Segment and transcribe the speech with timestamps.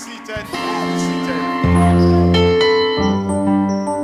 [0.00, 0.46] Seated.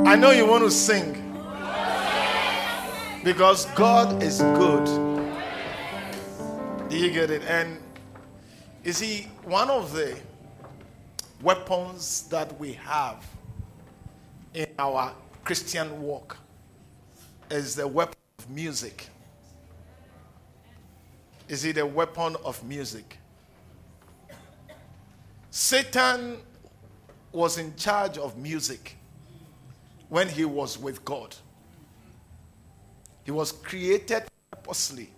[0.05, 1.13] I know you want to sing
[3.23, 4.85] because God is good.
[6.87, 7.41] Do you get it?
[7.47, 7.79] And
[8.83, 10.15] you see, one of the
[11.41, 13.25] weapons that we have
[14.53, 16.37] in our Christian walk
[17.49, 19.09] is the weapon of music.
[21.49, 23.17] Is it a weapon of music?
[25.57, 26.37] Satan
[27.31, 28.95] was in charge of music
[30.07, 31.35] when he was with God.
[33.23, 35.09] He was created purposely.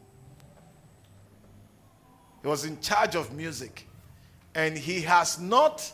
[2.42, 3.86] He was in charge of music.
[4.56, 5.92] And he has not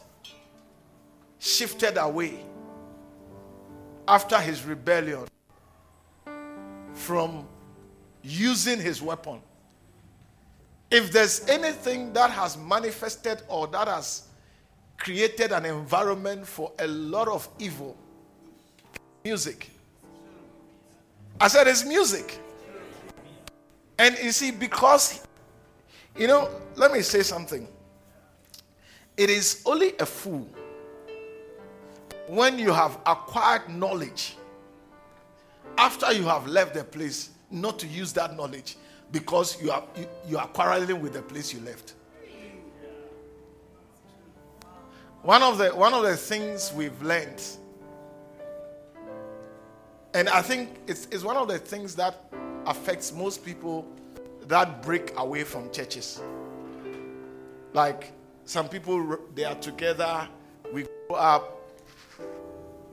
[1.40, 2.46] shifted away
[4.08, 5.26] after his rebellion
[6.94, 7.48] from
[8.22, 9.42] using his weapon.
[10.92, 14.26] If there's anything that has manifested or that has
[14.98, 17.98] created an environment for a lot of evil,
[19.24, 19.70] music.
[21.40, 22.40] I said it's music.
[23.98, 25.26] And you see, because,
[26.18, 27.68] you know, let me say something.
[29.18, 30.48] It is only a fool
[32.28, 34.36] when you have acquired knowledge
[35.78, 38.76] after you have left the place not to use that knowledge
[39.12, 41.94] because you are you, you are quarreling with the place you left
[45.26, 47.42] one of the one of the things we've learned
[50.14, 52.24] and i think it's, it's one of the things that
[52.68, 53.86] affects most people
[54.48, 56.22] that break away from churches
[57.74, 58.12] like
[58.46, 60.28] some people they are together
[60.72, 61.56] we grow up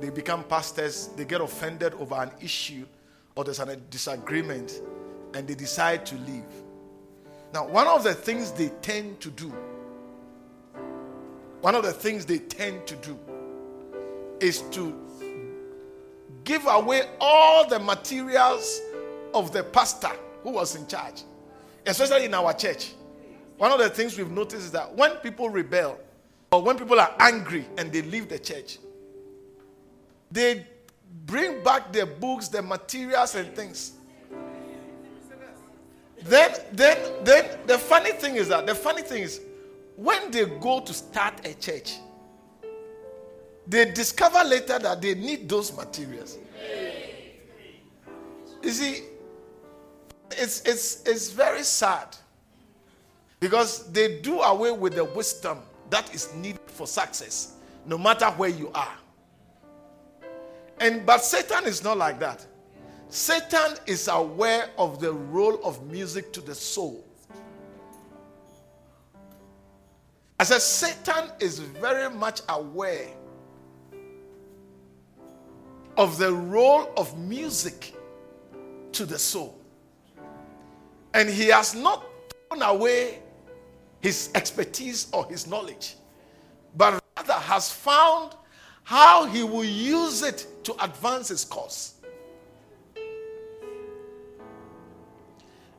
[0.02, 2.84] they become pastors, they get offended over an issue
[3.36, 4.80] or there's a disagreement
[5.32, 6.42] and they decide to leave.
[7.54, 9.54] Now, one of the things they tend to do,
[11.62, 13.18] one of the things they tend to do
[14.40, 14.92] is to
[16.42, 18.80] give away all the materials
[19.32, 20.10] of the pastor
[20.42, 21.22] who was in charge,
[21.86, 22.94] especially in our church.
[23.58, 26.00] One of the things we've noticed is that when people rebel
[26.50, 28.78] or when people are angry and they leave the church,
[30.32, 30.66] they
[31.26, 33.92] bring back their books, their materials, and things.
[36.24, 39.40] Then, then, then the funny thing is that the funny thing is
[39.96, 41.98] when they go to start a church,
[43.66, 46.38] they discover later that they need those materials.
[48.62, 49.04] You see,
[50.30, 52.16] it's it's it's very sad
[53.40, 55.58] because they do away with the wisdom
[55.90, 57.54] that is needed for success,
[57.86, 58.96] no matter where you are.
[60.80, 62.46] And but Satan is not like that.
[63.08, 67.04] Satan is aware of the role of music to the soul.
[70.42, 73.10] I said Satan is very much aware
[75.96, 77.94] of the role of music
[78.90, 79.56] to the soul.
[81.14, 82.04] And he has not
[82.48, 83.20] thrown away
[84.00, 85.94] his expertise or his knowledge,
[86.76, 88.34] but rather has found
[88.82, 92.00] how he will use it to advance his cause.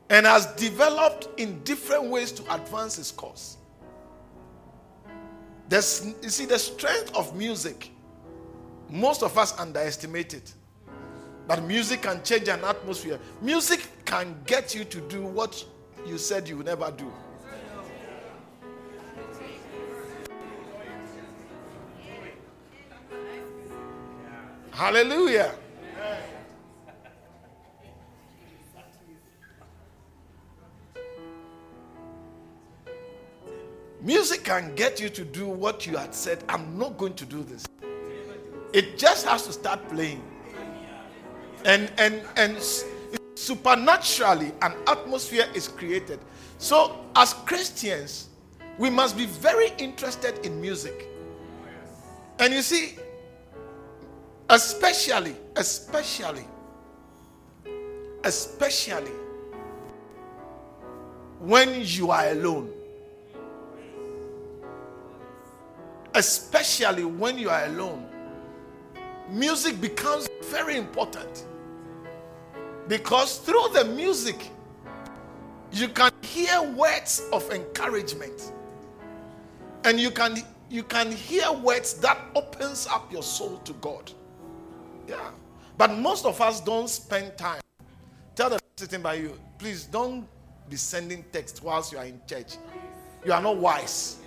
[0.08, 3.58] And has developed in different ways to advance his cause.
[5.68, 7.90] There's, you see, the strength of music,
[8.90, 10.52] most of us underestimate it.
[11.46, 13.18] But music can change an atmosphere.
[13.40, 15.64] Music can get you to do what
[16.06, 17.10] you said you would never do.
[24.70, 25.54] Hallelujah.
[34.04, 37.42] Music can get you to do what you had said, I'm not going to do
[37.42, 37.66] this.
[38.72, 40.22] It just has to start playing.
[41.64, 42.58] And and and
[43.34, 46.20] supernaturally an atmosphere is created.
[46.58, 48.28] So as Christians,
[48.78, 51.08] we must be very interested in music.
[52.38, 52.98] And you see,
[54.50, 56.44] Especially, especially,
[58.22, 59.10] especially
[61.38, 62.70] when you are alone.
[66.14, 68.06] Especially when you are alone.
[69.28, 71.46] Music becomes very important.
[72.88, 74.50] Because through the music,
[75.72, 78.52] you can hear words of encouragement.
[79.84, 80.36] And you can
[80.70, 84.10] you can hear words that opens up your soul to God.
[85.06, 85.30] Yeah.
[85.76, 87.60] But most of us don't spend time.
[88.34, 90.26] Tell the sitting by you, please don't
[90.68, 92.56] be sending text whilst you are in church.
[93.24, 94.18] You are not wise.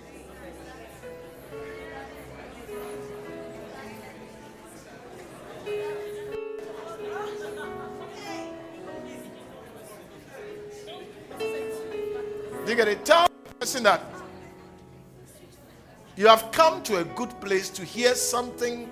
[12.68, 13.04] You get it?
[13.06, 13.28] Tell
[13.58, 14.02] person that
[16.16, 18.90] you have come to a good place to hear something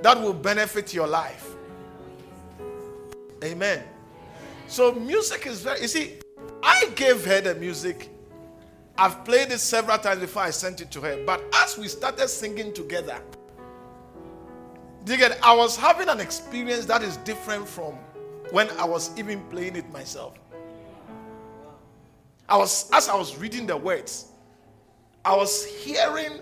[0.00, 1.46] that will benefit your life.
[3.44, 3.82] Amen.
[4.66, 6.14] So music is very you see,
[6.62, 8.10] I gave her the music.
[8.96, 11.22] I've played it several times before I sent it to her.
[11.24, 13.20] But as we started singing together,
[15.06, 17.94] I was having an experience that is different from
[18.50, 20.38] when I was even playing it myself.
[22.48, 24.26] I was as I was reading the words,
[25.24, 26.32] I was hearing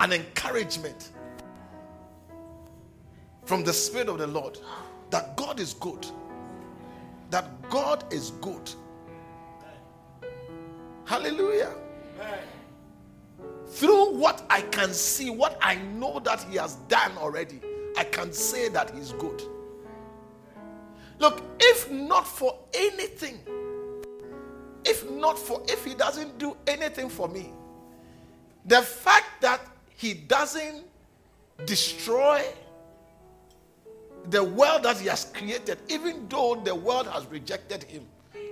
[0.00, 1.10] an encouragement
[3.44, 4.58] from the Spirit of the Lord
[5.10, 6.06] that God is good.
[7.30, 8.70] That God is good.
[11.04, 11.74] Hallelujah.
[13.66, 17.60] Through what I can see, what I know that He has done already,
[17.98, 19.42] I can say that He's good.
[21.18, 23.40] Look, if not for anything,
[24.84, 27.52] if not for, if He doesn't do anything for me,
[28.64, 29.60] the fact that
[29.98, 30.84] he doesn't
[31.66, 32.44] destroy
[34.30, 38.06] the world that he has created, even though the world has rejected him.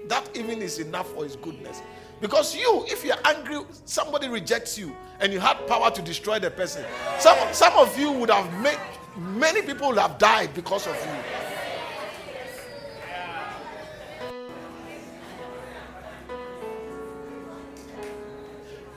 [0.08, 1.82] That even is enough for his goodness.
[2.20, 6.50] Because you, if you're angry, somebody rejects you and you had power to destroy the
[6.50, 6.84] person.
[7.18, 8.78] Some, some of you would have made,
[9.16, 11.46] many people have died because of you.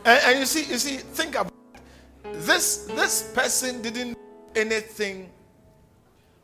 [0.05, 1.53] And, and you see, you see, think about
[2.33, 4.17] this this person didn't
[4.55, 5.29] anything.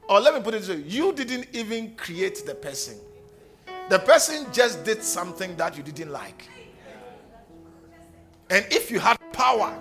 [0.08, 2.98] Or let me put it this way you didn't even create the person.
[3.90, 6.48] The person just did something that you didn't like.
[8.50, 9.76] And if you had power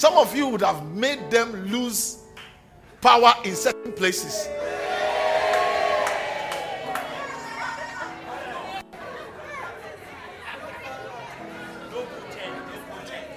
[0.00, 2.20] some of you would have made them lose
[3.02, 4.48] power in certain places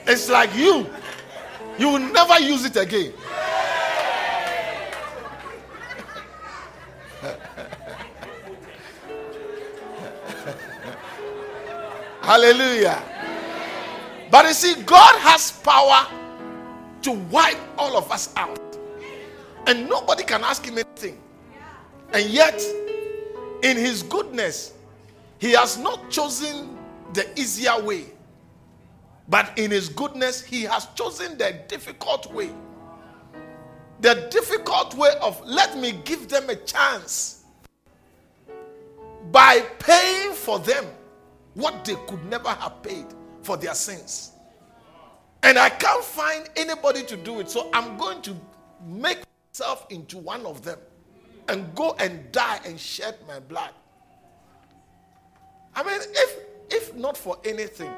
[0.06, 0.86] It's like you.
[1.80, 3.14] You will never use it again.
[12.22, 13.02] Hallelujah.
[14.30, 16.23] But you see, God has power
[17.04, 18.60] to wipe all of us out.
[19.68, 21.22] And nobody can ask him anything.
[22.14, 22.62] And yet,
[23.64, 24.74] in his goodness,
[25.40, 26.78] he has not chosen
[27.14, 28.06] the easier way.
[29.30, 32.50] But in his goodness, he has chosen the difficult way.
[34.02, 37.46] The difficult way of let me give them a chance
[39.32, 40.86] by paying for them
[41.54, 43.06] what they could never have paid
[43.42, 44.33] for their sins.
[45.44, 47.50] And I can't find anybody to do it.
[47.50, 48.36] So I'm going to
[48.86, 49.20] make
[49.52, 50.80] myself into one of them
[51.50, 53.72] and go and die and shed my blood.
[55.76, 56.38] I mean, if
[56.70, 57.92] if not for anything,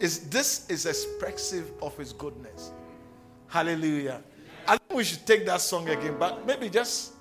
[0.00, 2.72] is this is expressive of his goodness.
[3.48, 4.22] Hallelujah.
[4.66, 7.12] I think we should take that song again, but maybe just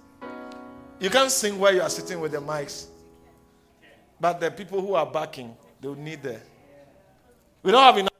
[0.99, 2.87] you can't sing where you are sitting with the mics.
[4.19, 6.39] But the people who are backing, they will need the.
[7.63, 8.10] We don't have enough.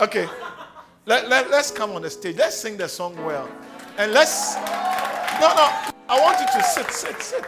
[0.00, 0.28] Okay.
[1.06, 2.36] Let, let, let's come on the stage.
[2.36, 3.48] Let's sing the song well.
[3.98, 4.56] And let's.
[4.56, 5.92] No, no.
[6.08, 7.44] I want you to sit, sit, sit.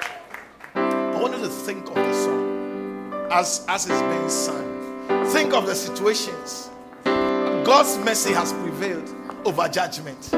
[0.75, 5.27] I want you to think of the song as, as it's being sung.
[5.29, 6.71] Think of the situations.
[7.05, 9.13] God's mercy has prevailed
[9.45, 10.33] over judgment.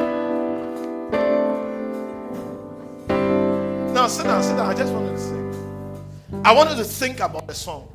[3.93, 4.71] Now, sit down, sit down.
[4.71, 6.43] I just wanted to sing.
[6.45, 7.89] I want you to think about the song.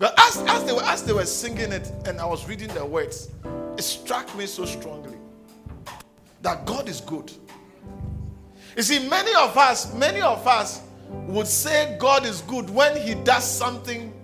[0.00, 2.82] But as, as, they were, as they were singing it and I was reading the
[2.82, 3.28] words,
[3.76, 5.18] it struck me so strongly
[6.40, 7.30] that God is good.
[8.78, 10.80] You see, many of us, many of us
[11.26, 14.14] would say God is good when He does something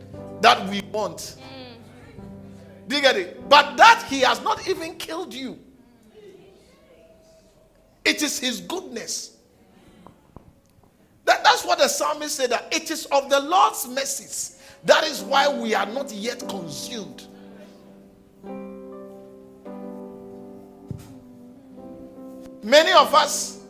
[0.40, 1.36] that we want.
[2.88, 3.46] Do you get it?
[3.48, 5.58] But that he has not even killed you.
[8.04, 9.36] It is his goodness.
[11.24, 14.55] That, that's what the psalmist said that it is of the Lord's mercies.
[14.86, 17.26] That is why we are not yet consumed.
[22.62, 23.64] Many of us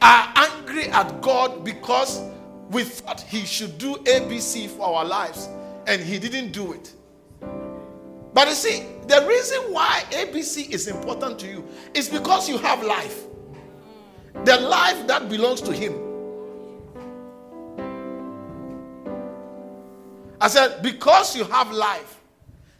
[0.00, 2.22] are angry at God because
[2.70, 5.48] we thought He should do ABC for our lives
[5.86, 6.94] and He didn't do it.
[8.32, 12.82] But you see, the reason why ABC is important to you is because you have
[12.82, 13.24] life.
[14.44, 16.05] The life that belongs to Him.
[20.40, 22.20] I said, because you have life,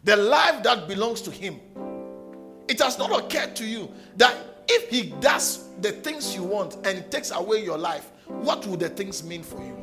[0.03, 1.59] the life that belongs to Him,
[2.67, 4.35] it has not occurred to you that
[4.67, 8.89] if He does the things you want and takes away your life, what would the
[8.89, 9.75] things mean for you?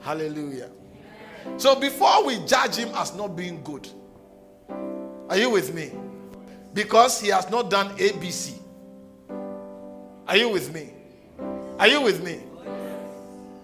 [0.00, 0.70] Hallelujah.
[1.56, 3.88] So before we judge him as not being good,
[5.28, 5.92] are you with me?
[6.74, 8.54] Because he has not done ABC.
[10.26, 10.92] Are you with me?
[11.78, 12.40] Are you with me?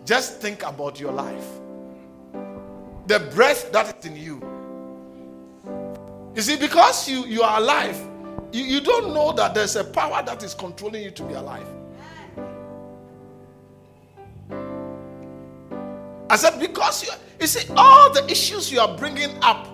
[0.06, 1.44] Just think about your life.
[3.08, 4.40] The breath that is in you.
[6.34, 7.98] You see, because you, you are alive,
[8.52, 11.66] you, you don't know that there's a power that is controlling you to be alive.
[16.30, 19.68] I said, because you, you see, all the issues you are bringing up,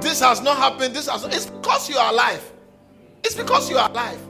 [0.00, 2.52] this has not happened, this has it's because you are alive.
[3.22, 4.20] It's because you are alive.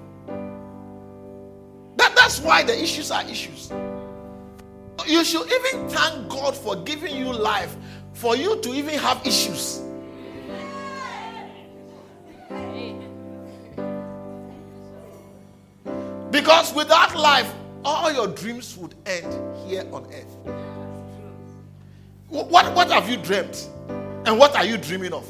[1.97, 3.71] That, that's why the issues are issues.
[5.07, 7.77] You should even thank God for giving you life,
[8.13, 9.81] for you to even have issues.
[16.31, 17.53] Because without life,
[17.85, 19.33] all your dreams would end
[19.67, 20.37] here on earth.
[22.29, 23.71] What, what have you dreamt?
[24.27, 25.27] And what are you dreaming of?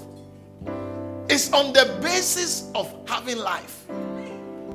[1.29, 3.87] It's on the basis of having life,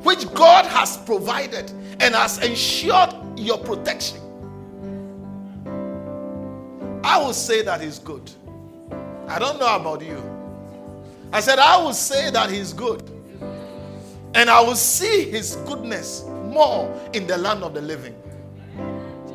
[0.03, 1.69] which God has provided
[1.99, 4.19] and has ensured your protection.
[7.03, 8.31] I will say that He's good.
[9.27, 10.21] I don't know about you.
[11.31, 13.01] I said, I will say that He's good.
[14.35, 18.15] And I will see His goodness more in the land of the living.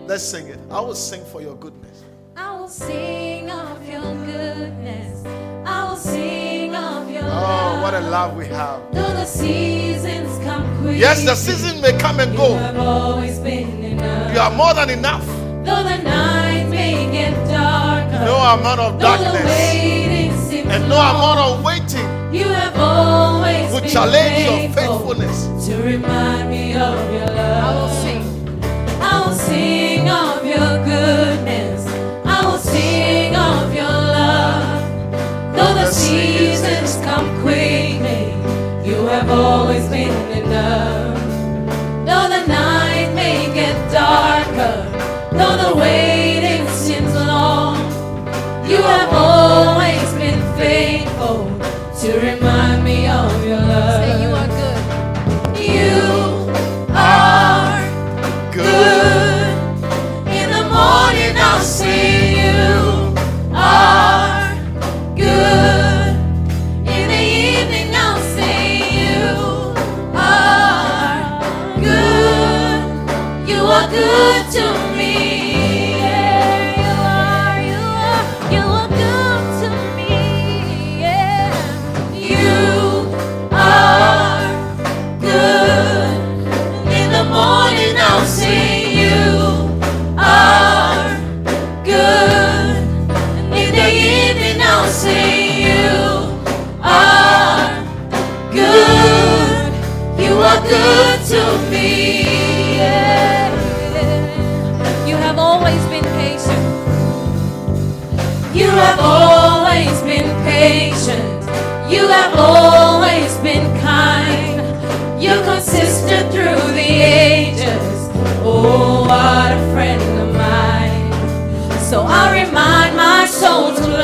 [0.06, 0.58] Let's sing it.
[0.70, 2.02] I will sing for your goodness.
[2.36, 5.24] I will sing of your goodness.
[5.66, 8.80] I will sing of your Oh, what a love we have.
[8.94, 10.98] Though the seasons come quick.
[10.98, 12.48] Yes, the season may come and go.
[12.48, 14.32] You have always been enough.
[14.34, 15.26] You are more than enough.
[15.66, 16.47] Though the night may get darker.
[18.24, 24.70] No amount of darkness and no amount of waiting You have always will challenge your
[24.74, 25.66] faithfulness.
[25.66, 27.64] To remind me of your love.
[27.64, 28.22] I will sing.
[29.00, 31.86] I will sing of your goodness.
[32.26, 34.82] I will sing of your love.
[35.54, 38.32] Though the seasons come quickly,
[38.88, 41.07] you have always been enough.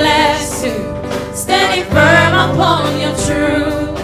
[0.04, 0.70] To
[1.34, 3.96] standing firm upon your truth.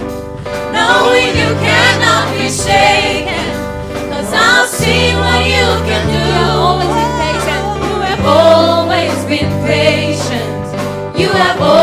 [0.72, 2.48] Knowing you cannot be
[4.32, 6.30] I'll see what you can do.
[7.84, 11.18] You have always been patient.
[11.20, 11.79] You have always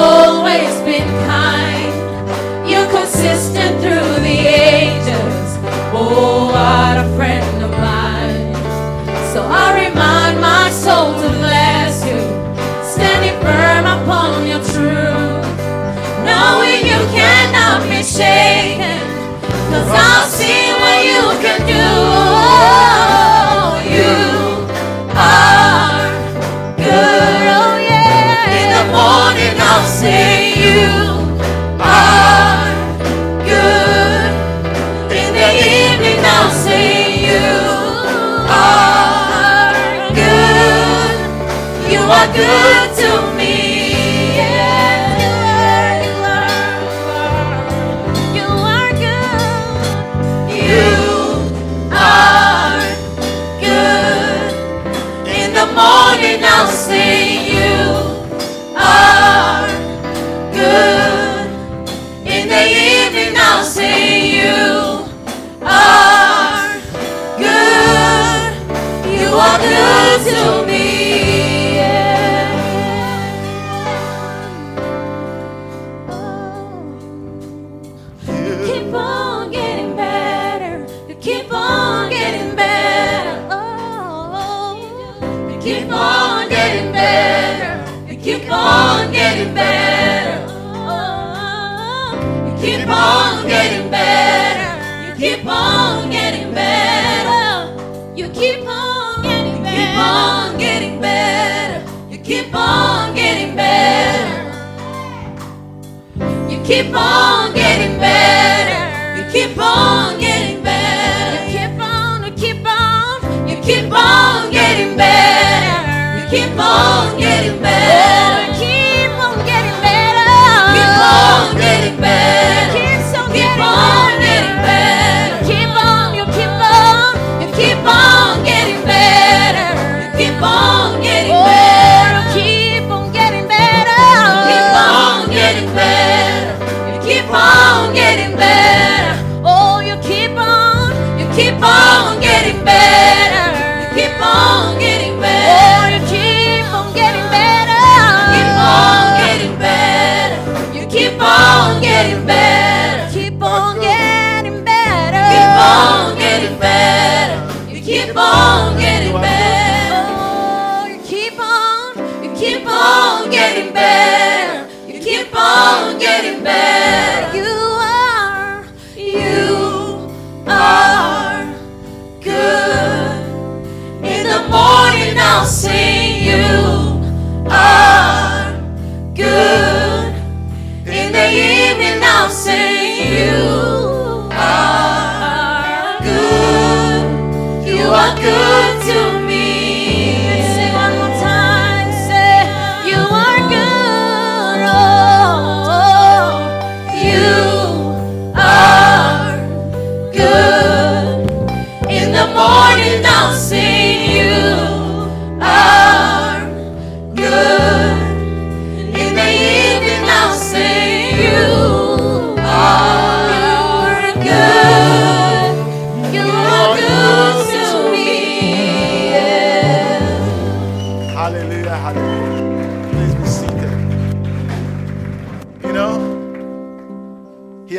[42.34, 42.97] good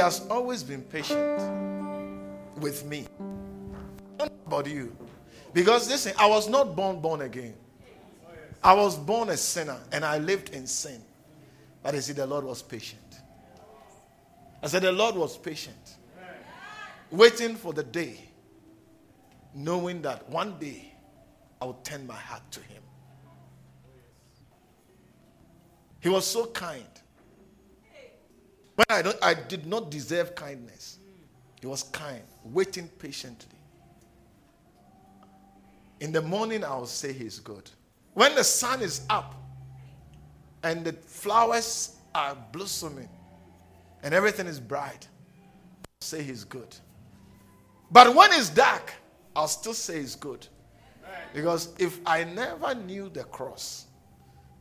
[0.09, 1.39] has always been patient
[2.57, 3.07] with me.
[4.19, 4.97] Not about you.
[5.53, 7.53] Because listen, I was not born born again.
[8.65, 11.03] I was born a sinner and I lived in sin.
[11.83, 13.21] But you see, the Lord was patient.
[14.63, 15.97] I said, the Lord was patient.
[17.11, 18.19] Waiting for the day,
[19.55, 20.91] knowing that one day
[21.61, 22.83] I would turn my heart to Him.
[26.01, 26.98] He was so kind.
[28.79, 31.01] When I, don't, I did not deserve kindness,
[31.61, 33.59] He was kind, waiting patiently.
[35.99, 37.69] In the morning, I will say He's good.
[38.15, 39.35] When the sun is up
[40.63, 43.09] and the flowers are blossoming
[44.05, 45.09] and everything is bright,
[45.85, 46.77] I'll say He's good.
[47.91, 48.93] But when it's dark,
[49.35, 50.47] I'll still say He's good.
[51.35, 53.87] Because if I never knew the cross,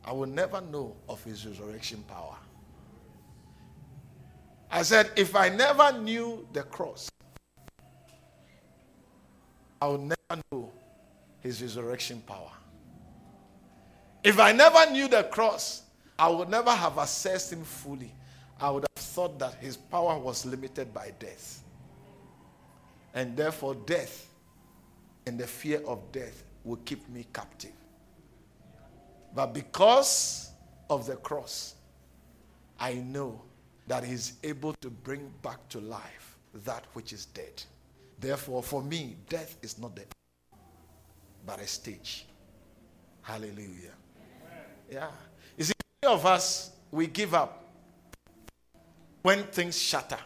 [0.04, 2.34] I will never know of his resurrection power.
[4.70, 7.10] I said, if I never knew the cross,
[9.80, 10.70] I would never know
[11.40, 12.50] his resurrection power.
[14.22, 15.82] If I never knew the cross,
[16.18, 18.12] I would never have assessed him fully.
[18.60, 21.62] I would have thought that his power was limited by death.
[23.14, 24.28] And therefore, death
[25.26, 27.72] and the fear of death will keep me captive.
[29.34, 30.50] But because
[30.90, 31.74] of the cross,
[32.78, 33.40] I know
[33.88, 34.04] that
[34.44, 37.62] able to bring back to life that which is dead.
[38.20, 40.14] Therefore, for me, death is not the end,
[41.46, 42.26] but a stage.
[43.22, 43.94] Hallelujah.
[44.90, 45.10] Yeah.
[45.56, 45.72] You see,
[46.02, 47.64] many of us, we give up
[49.22, 50.18] when things shatter,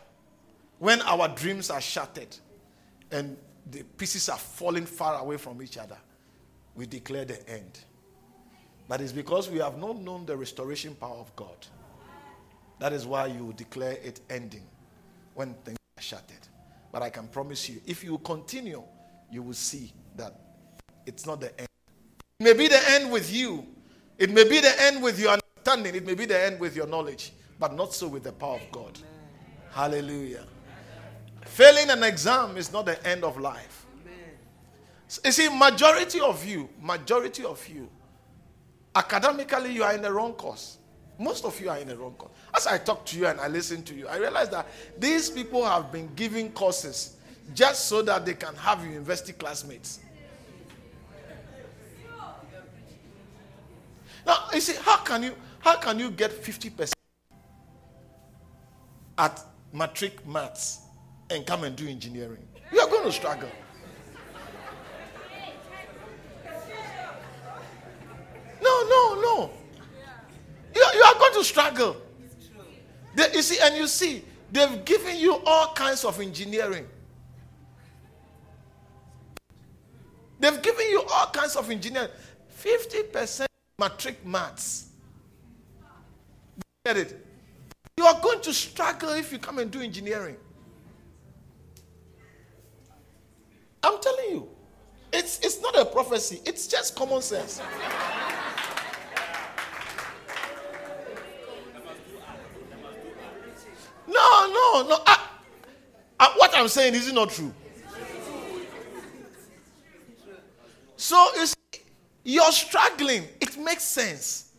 [0.78, 2.36] when our dreams are shattered
[3.10, 3.36] and
[3.70, 5.98] the pieces are falling far away from each other.
[6.74, 7.80] We declare the end.
[8.88, 11.66] But it's because we have not known the restoration power of God.
[12.82, 14.64] That is why you declare it ending
[15.34, 16.48] when things are shattered.
[16.90, 18.82] But I can promise you, if you continue,
[19.30, 20.34] you will see that
[21.06, 21.68] it's not the end.
[22.40, 23.64] It may be the end with you,
[24.18, 26.88] it may be the end with your understanding, it may be the end with your
[26.88, 28.98] knowledge, but not so with the power of God.
[29.70, 30.44] Hallelujah.
[31.42, 33.86] Failing an exam is not the end of life.
[35.24, 37.88] You see, majority of you, majority of you,
[38.92, 40.78] academically, you are in the wrong course.
[41.22, 42.32] Most of you are in the wrong course.
[42.52, 44.66] As I talk to you and I listen to you, I realize that
[44.98, 47.16] these people have been giving courses
[47.54, 50.00] just so that they can have university classmates.
[54.26, 56.92] Now, you see, how can you how can you get 50%
[59.18, 59.40] at
[59.72, 60.80] matric maths
[61.30, 62.44] and come and do engineering?
[62.72, 63.48] You are going to struggle.
[68.60, 69.50] No, no, no.
[70.74, 71.96] You, you are going to struggle.
[73.14, 76.86] They, you see, and you see, they've given you all kinds of engineering.
[80.40, 82.10] They've given you all kinds of engineering.
[82.60, 83.46] 50%
[83.78, 84.88] matric maths.
[86.84, 87.26] Get it?
[87.96, 90.36] You are going to struggle if you come and do engineering.
[93.82, 94.48] I'm telling you.
[95.12, 97.60] It's, it's not a prophecy, it's just common sense.
[104.52, 104.98] No, no.
[105.06, 105.28] I,
[106.20, 107.52] I, what I'm saying is it not true?
[110.96, 111.80] So you see,
[112.22, 113.24] you're struggling.
[113.40, 114.52] It makes sense.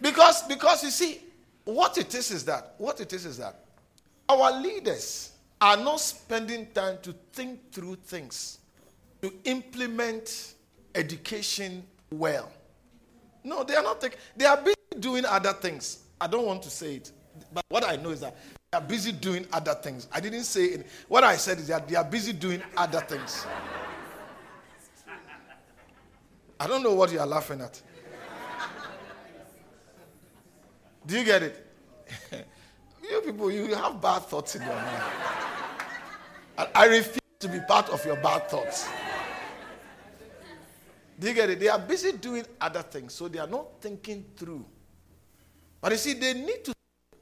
[0.00, 1.20] Because, because you see,
[1.64, 3.64] what it is is that, what it is is that
[4.28, 8.58] our leaders are not spending time to think through things,
[9.22, 10.54] to implement
[10.94, 12.50] education well.
[13.42, 14.04] No, they are not
[14.36, 16.04] they are busy doing other things.
[16.20, 17.12] I don't want to say it.
[17.54, 18.36] But what I know is that
[18.72, 20.08] they are busy doing other things.
[20.12, 20.86] I didn't say it.
[21.06, 23.46] What I said is that they are busy doing other things.
[26.58, 27.80] I don't know what you are laughing at.
[31.06, 31.66] Do you get it?
[33.02, 35.02] you people, you have bad thoughts in your mind.
[36.58, 38.88] And I refuse to be part of your bad thoughts.
[41.18, 41.60] Do you get it?
[41.60, 44.64] They are busy doing other things, so they are not thinking through.
[45.80, 46.74] But you see, they need to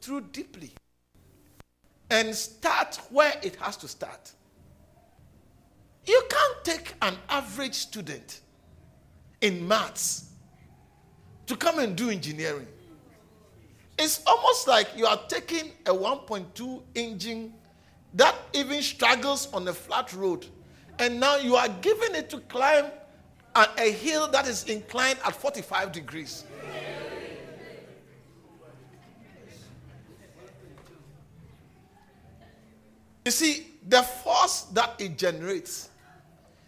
[0.02, 0.72] through deeply
[2.10, 4.32] and start where it has to start.
[6.04, 8.40] You can't take an average student
[9.40, 10.30] in maths
[11.46, 12.66] to come and do engineering.
[13.98, 17.54] It's almost like you are taking a 1.2 engine
[18.14, 20.46] that even struggles on a flat road,
[20.98, 22.86] and now you are giving it to climb
[23.54, 26.44] a, hill that is inclined at 45 degrees.
[33.24, 35.90] You see, the force that it generates,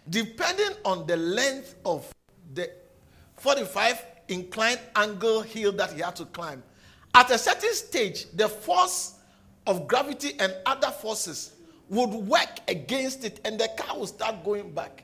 [0.09, 2.09] depending on the length of
[2.53, 2.69] the
[3.37, 6.63] 45 inclined angle hill that he had to climb,
[7.13, 9.15] at a certain stage, the force
[9.67, 11.53] of gravity and other forces
[11.89, 15.03] would work against it and the car will start going back.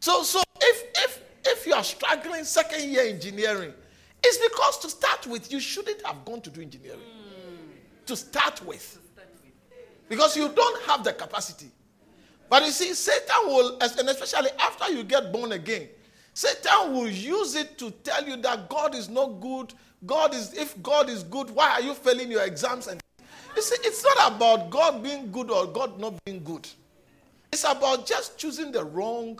[0.00, 3.72] So, so if, if, if you are struggling second year engineering,
[4.22, 6.98] it's because to start with, you shouldn't have gone to do engineering.
[6.98, 8.06] Mm.
[8.06, 8.98] To start with.
[10.08, 11.70] Because you don't have the capacity.
[12.48, 15.88] But you see, Satan will, and especially after you get born again,
[16.34, 19.72] Satan will use it to tell you that God is not good.
[20.04, 22.88] God is, if God is good, why are you failing your exams?
[22.88, 23.00] And
[23.56, 26.68] you see, it's not about God being good or God not being good.
[27.52, 29.38] It's about just choosing the wrong.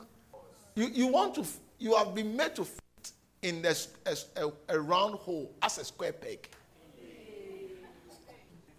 [0.76, 1.44] You, you want to,
[1.78, 3.74] you have been made to fit in a,
[4.36, 6.48] a, a round hole as a square peg.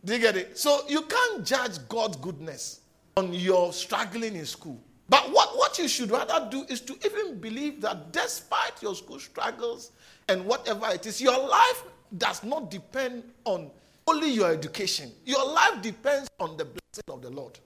[0.05, 0.57] Do you get it?
[0.57, 2.81] So you can't judge God's goodness
[3.17, 4.79] on your struggling in school.
[5.09, 9.19] But what, what you should rather do is to even believe that despite your school
[9.19, 9.91] struggles
[10.29, 11.83] and whatever it is, your life
[12.17, 13.69] does not depend on
[14.07, 15.11] only your education.
[15.25, 17.57] Your life depends on the blessing of the Lord.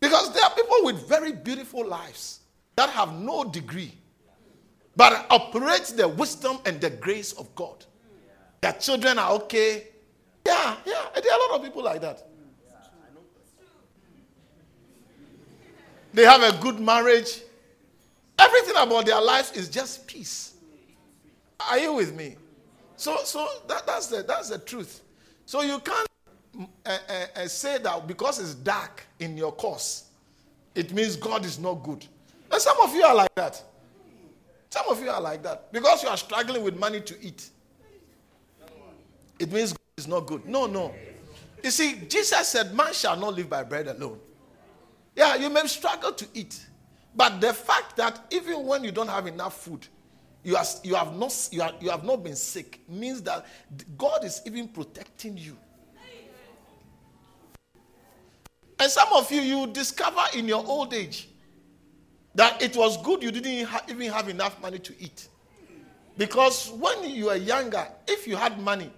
[0.00, 2.40] Because there are people with very beautiful lives
[2.76, 3.92] that have no degree,
[4.96, 7.84] but operate the wisdom and the grace of God.
[8.62, 9.88] Their children are okay,
[10.46, 11.20] yeah, yeah.
[11.20, 12.26] There are a lot of people like that.
[16.12, 17.40] They have a good marriage.
[18.38, 20.54] Everything about their life is just peace.
[21.60, 22.36] Are you with me?
[22.96, 25.00] So, so that, that's the that's the truth.
[25.46, 26.08] So you can't
[26.86, 26.98] uh,
[27.36, 30.04] uh, say that because it's dark in your course,
[30.74, 32.04] it means God is not good.
[32.50, 33.62] And some of you are like that.
[34.70, 35.72] Some of you are like that.
[35.72, 37.48] Because you are struggling with money to eat.
[39.38, 40.46] It means it's not good.
[40.46, 40.94] No, no.
[41.62, 44.18] You see, Jesus said, Man shall not live by bread alone.
[45.14, 46.66] Yeah, you may struggle to eat.
[47.14, 49.86] But the fact that even when you don't have enough food,
[50.42, 53.44] you, are, you, have not, you, are, you have not been sick means that
[53.98, 55.56] God is even protecting you.
[58.80, 61.28] And some of you, you discover in your old age
[62.34, 65.28] that it was good you didn't ha- even have enough money to eat.
[66.16, 68.90] Because when you were younger, if you had money,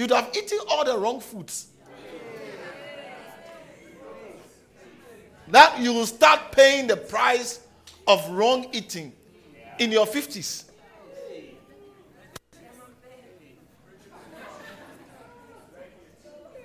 [0.00, 1.66] you'd have eaten all the wrong foods.
[5.48, 7.60] That you will start paying the price
[8.06, 9.12] of wrong eating
[9.78, 10.64] in your 50s.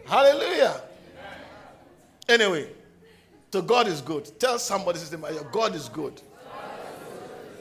[0.05, 0.81] Hallelujah.
[2.29, 2.69] Anyway,
[3.51, 4.39] so God is good.
[4.39, 6.21] Tell somebody, Sister Maria, God is good.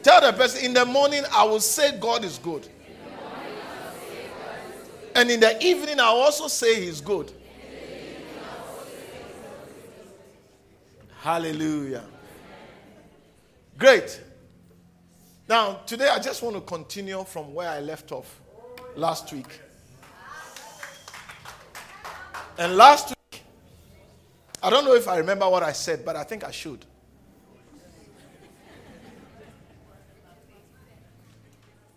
[0.03, 2.69] Tell the person, in the morning, I will say God is good.
[5.15, 7.33] And in the evening, I also say He's good.
[11.21, 12.05] Hallelujah.
[13.79, 14.21] Great.
[15.49, 18.41] Now, today I just want to continue from where I left off
[18.97, 19.61] last week.
[22.59, 23.43] And last week,
[24.63, 26.85] I don't know if I remember what I said, but I think I should.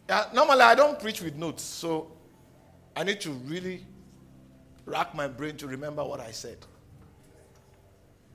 [0.10, 2.12] Yeah, normally I don't preach with notes, so
[2.98, 3.86] I need to really
[4.86, 6.58] rack my brain to remember what I said.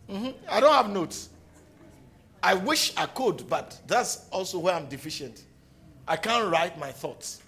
[0.08, 0.30] Mm-hmm.
[0.48, 1.30] I don't have notes.
[2.44, 5.42] I wish I could, but that's also where I'm deficient.
[6.06, 7.42] I can't write my thoughts.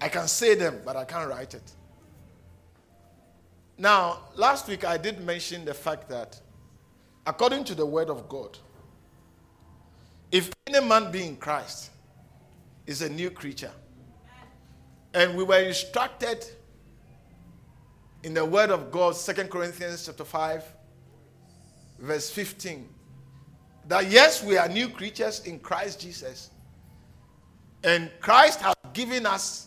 [0.00, 1.72] I can say them, but I can't write it.
[3.78, 6.40] Now, last week I did mention the fact that,
[7.26, 8.56] according to the Word of God,
[10.30, 11.90] if any man be in Christ,
[12.86, 13.72] is a new creature.
[15.18, 16.46] And we were instructed
[18.22, 20.62] in the Word of God, 2 Corinthians chapter 5,
[21.98, 22.88] verse 15,
[23.88, 26.50] that yes, we are new creatures in Christ Jesus.
[27.82, 29.66] And Christ has given us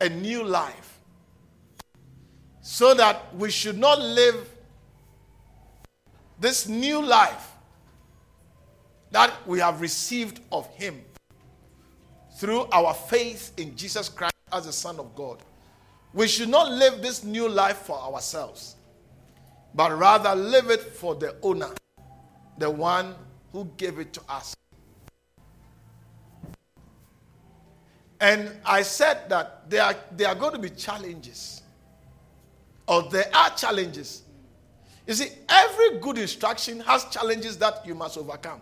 [0.00, 0.98] a new life
[2.60, 4.48] so that we should not live
[6.40, 7.52] this new life
[9.12, 11.04] that we have received of Him
[12.36, 15.38] through our faith in Jesus Christ as the Son of God.
[16.12, 18.76] We should not live this new life for ourselves,
[19.74, 21.70] but rather live it for the owner,
[22.58, 23.14] the one
[23.52, 24.54] who gave it to us.
[28.20, 31.62] And I said that there are, there are going to be challenges
[32.86, 34.22] or there are challenges.
[35.06, 38.60] You see, every good instruction has challenges that you must overcome.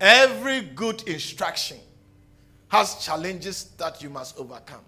[0.00, 1.78] Every good instruction
[2.68, 4.82] has challenges that you must overcome.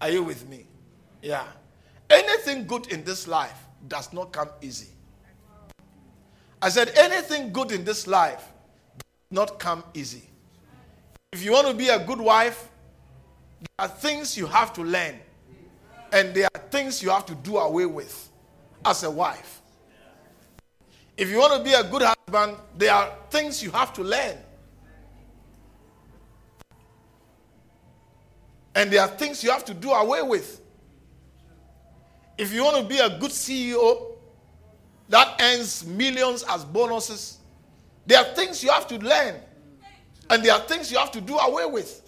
[0.00, 0.66] Are you with me?
[1.22, 1.44] Yeah.
[2.08, 4.88] Anything good in this life does not come easy.
[6.60, 8.52] I said, anything good in this life
[8.98, 10.22] does not come easy.
[11.32, 12.68] If you want to be a good wife,
[13.60, 15.18] there are things you have to learn
[16.12, 18.30] and there are things you have to do away with
[18.84, 19.60] as a wife.
[21.16, 24.36] If you want to be a good husband, there are things you have to learn.
[28.76, 30.60] And there are things you have to do away with.
[32.36, 34.12] If you want to be a good CEO
[35.08, 37.38] that earns millions as bonuses,
[38.04, 39.36] there are things you have to learn.
[40.28, 42.02] And there are things you have to do away with.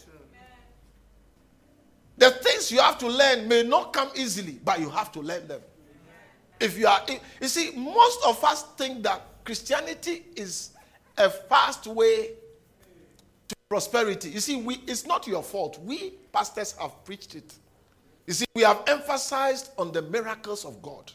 [2.18, 5.48] The things you have to learn may not come easily, but you have to learn
[5.48, 5.62] them.
[6.60, 7.00] If you are,
[7.40, 10.72] you see, most of us think that Christianity is
[11.16, 12.32] a fast way
[13.68, 14.30] prosperity.
[14.30, 15.78] You see, we, it's not your fault.
[15.82, 17.54] We pastors have preached it.
[18.26, 21.12] You see, we have emphasized on the miracles of God.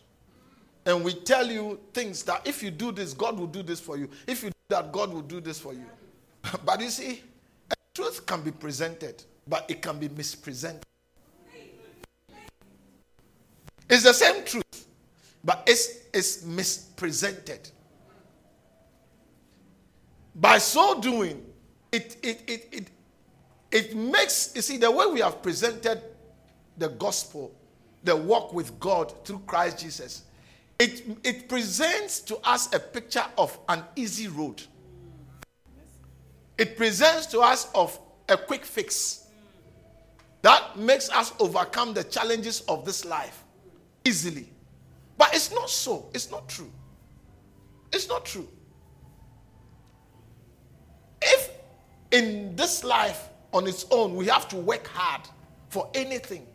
[0.85, 3.97] And we tell you things that if you do this, God will do this for
[3.97, 4.09] you.
[4.27, 5.85] If you do that, God will do this for you.
[6.65, 7.23] but you see,
[7.95, 10.83] truth can be presented, but it can be mispresented.
[13.89, 14.87] It's the same truth,
[15.43, 17.69] but it's, it's mispresented.
[20.35, 21.45] By so doing,
[21.93, 22.87] it, it, it, it,
[23.71, 26.01] it makes, you see, the way we have presented
[26.77, 27.53] the gospel,
[28.03, 30.23] the walk with God through Christ Jesus,
[30.79, 34.63] it, it presents to us a picture of an easy road.
[36.57, 39.27] It presents to us of a quick fix
[40.41, 43.43] that makes us overcome the challenges of this life
[44.03, 44.49] easily.
[45.17, 46.09] But it's not so.
[46.13, 46.71] It's not true.
[47.93, 48.47] It's not true.
[52.13, 55.21] In this life on its own, we have to work hard
[55.69, 56.45] for anything.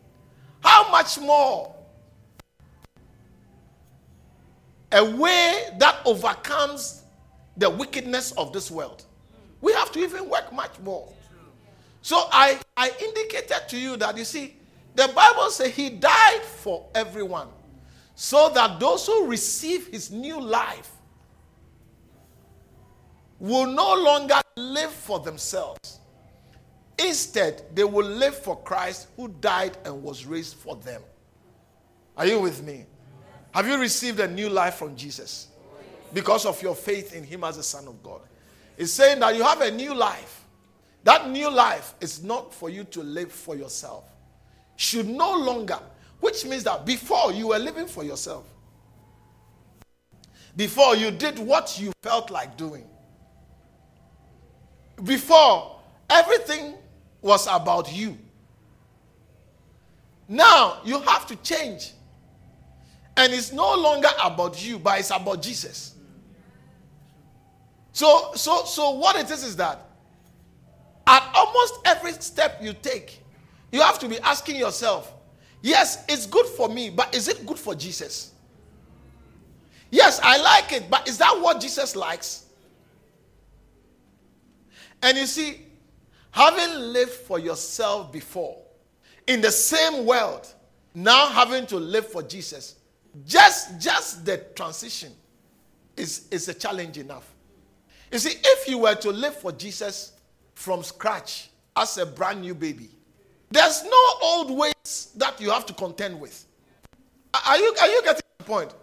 [0.61, 1.75] How much more
[4.91, 7.03] a way that overcomes
[7.57, 9.03] the wickedness of this world?
[9.61, 11.11] We have to even work much more.
[12.01, 14.55] So I, I indicated to you that you see,
[14.95, 17.49] the Bible says he died for everyone
[18.15, 20.91] so that those who receive his new life
[23.39, 25.99] will no longer live for themselves.
[26.97, 31.01] Instead, they will live for Christ who died and was raised for them.
[32.17, 32.85] Are you with me?
[33.51, 35.47] Have you received a new life from Jesus
[36.13, 38.21] because of your faith in him as the Son of God?
[38.77, 40.45] It's saying that you have a new life.
[41.03, 44.03] That new life is not for you to live for yourself.
[44.75, 45.79] Should no longer,
[46.19, 48.45] which means that before you were living for yourself.
[50.55, 52.88] Before you did what you felt like doing.
[55.03, 56.75] Before everything
[57.21, 58.17] was about you.
[60.27, 61.93] Now you have to change.
[63.17, 65.95] And it's no longer about you, but it's about Jesus.
[67.91, 69.89] So, so, so what it is is that
[71.05, 73.21] at almost every step you take,
[73.71, 75.13] you have to be asking yourself,
[75.61, 78.31] yes, it's good for me, but is it good for Jesus?
[79.91, 82.45] Yes, I like it, but is that what Jesus likes?
[85.01, 85.61] And you see,
[86.31, 88.57] having lived for yourself before,
[89.27, 90.53] in the same world,
[90.93, 92.75] now having to live for Jesus,
[93.25, 95.11] just just the transition
[95.95, 97.31] is, is a challenge enough.
[98.11, 100.13] You see, if you were to live for Jesus
[100.55, 102.89] from scratch as a brand new baby,
[103.51, 106.45] there's no old ways that you have to contend with.
[107.33, 108.73] Are you, are you getting the point?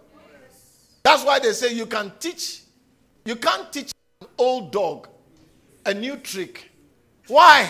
[1.03, 2.61] That's why they say you can teach,
[3.25, 5.07] you can't teach an old dog
[5.87, 6.69] a new trick.
[7.27, 7.69] Why?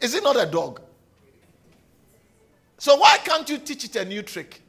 [0.00, 0.80] Is it not a dog?
[2.76, 4.60] So why can't you teach it a new trick?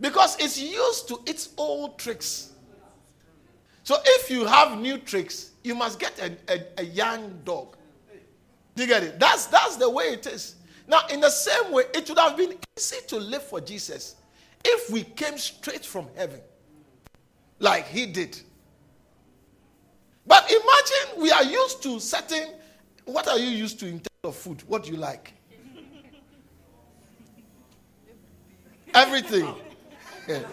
[0.00, 2.52] Because it's used to its old tricks.
[3.82, 7.76] So if you have new tricks, you must get a, a, a young dog.
[8.74, 9.18] Do you get it?
[9.18, 10.56] That's, that's the way it is.
[10.86, 14.16] Now, in the same way, it would have been easy to live for Jesus
[14.64, 16.40] if we came straight from heaven,
[17.58, 18.40] like he did.
[20.26, 22.54] But imagine we are used to certain.
[23.04, 24.62] What are you used to in terms of food?
[24.66, 25.32] What do you like?
[28.94, 29.54] Everything.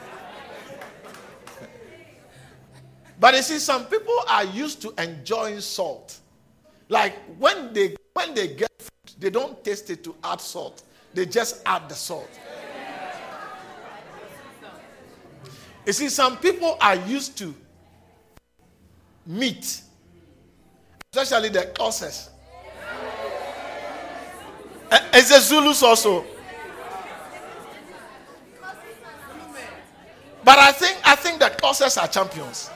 [3.19, 6.19] but you see, some people are used to enjoying salt.
[6.89, 10.83] Like when they when they get food, they don't taste it to add salt.
[11.13, 12.29] They just add the salt.
[15.85, 17.53] You see, some people are used to
[19.25, 19.81] meat,
[21.13, 22.29] especially the Xhosas.
[24.91, 26.17] Eh, Is the Zulus also?
[26.19, 26.25] Oh.
[30.43, 32.69] But I think I think the Xhosas are champions.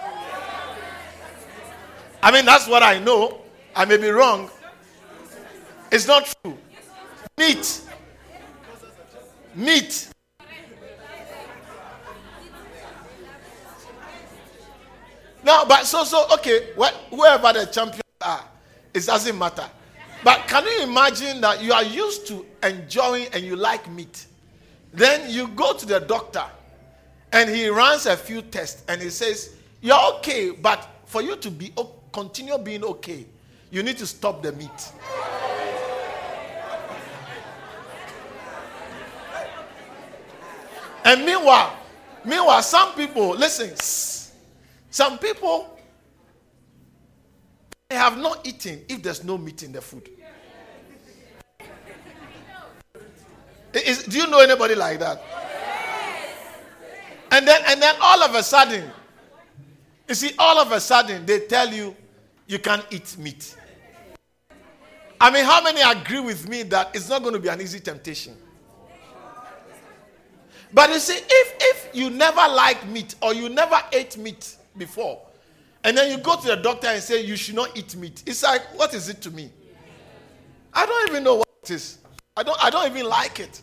[2.24, 3.42] I mean, that's what I know.
[3.76, 4.50] I may be wrong.
[5.92, 6.58] It's not true.
[7.38, 7.82] Meat.
[9.54, 10.10] Meat.
[15.48, 18.44] No, but so so okay, what, whoever the champions are,
[18.94, 19.64] it doesn't matter.
[20.22, 24.26] But can you imagine that you are used to enjoying and you like meat?
[24.92, 26.44] Then you go to the doctor
[27.32, 31.50] and he runs a few tests and he says, You're okay, but for you to
[31.50, 31.74] be
[32.12, 33.26] continue being okay,
[33.72, 34.92] you need to stop the meat.
[41.06, 41.74] And meanwhile,
[42.26, 43.78] meanwhile, some people, listen,
[44.98, 45.78] some people
[47.88, 50.10] they have not eaten if there's no meat in the food.
[53.74, 55.22] Is, do you know anybody like that?
[57.32, 58.90] And then and then all of a sudden,
[60.10, 61.96] you see, all of a sudden they tell you
[62.48, 63.56] you can't eat meat.
[65.22, 67.80] I mean, how many agree with me that it's not going to be an easy
[67.82, 68.36] temptation?
[70.74, 75.22] But you see, if if you never like meat or you never ate meat, before.
[75.84, 78.24] And then you go to the doctor and say, You should not eat meat.
[78.26, 79.52] It's like, What is it to me?
[80.74, 81.98] I don't even know what it is.
[82.36, 83.62] I don't, I don't even like it.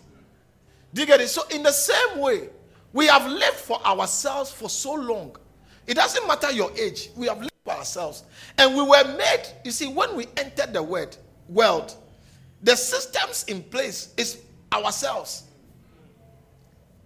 [0.92, 1.28] Do you get it?
[1.28, 2.48] So, in the same way,
[2.92, 5.36] we have lived for ourselves for so long.
[5.86, 8.24] It doesn't matter your age, we have lived for ourselves.
[8.56, 11.16] And we were made, you see, when we entered the word,
[11.48, 11.94] world,
[12.62, 14.42] the systems in place is
[14.72, 15.44] ourselves.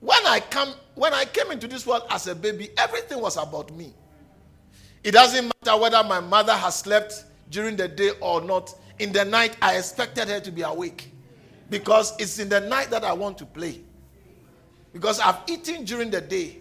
[0.01, 3.75] When I come, when I came into this world as a baby, everything was about
[3.75, 3.93] me.
[5.03, 9.25] It doesn't matter whether my mother has slept during the day or not, in the
[9.25, 11.13] night, I expected her to be awake.
[11.71, 13.81] Because it's in the night that I want to play.
[14.93, 16.59] Because I've eaten during the day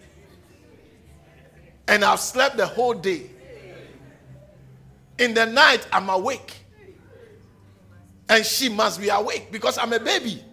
[1.88, 3.30] and I've slept the whole day.
[5.18, 6.54] In the night, I'm awake.
[8.28, 10.44] And she must be awake because I'm a baby.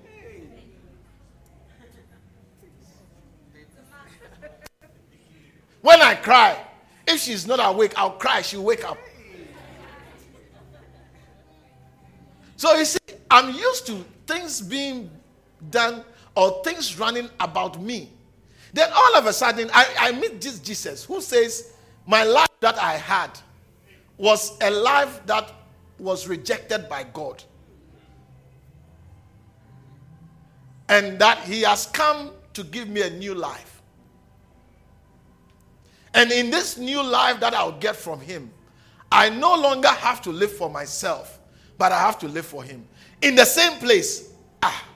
[5.85, 6.57] When I cry,
[7.05, 8.41] if she's not awake, I'll cry.
[8.41, 8.97] She'll wake up.
[12.55, 12.97] So you see,
[13.29, 15.11] I'm used to things being
[15.69, 18.09] done or things running about me.
[18.73, 21.73] Then all of a sudden, I, I meet this Jesus who says,
[22.07, 23.37] My life that I had
[24.17, 25.51] was a life that
[25.99, 27.43] was rejected by God.
[30.89, 33.74] And that He has come to give me a new life.
[36.15, 38.49] And in this new life that I'll get from Him,
[39.11, 41.39] I no longer have to live for myself,
[41.77, 42.87] but I have to live for Him.
[43.21, 44.31] In the same place,
[44.63, 44.87] ah,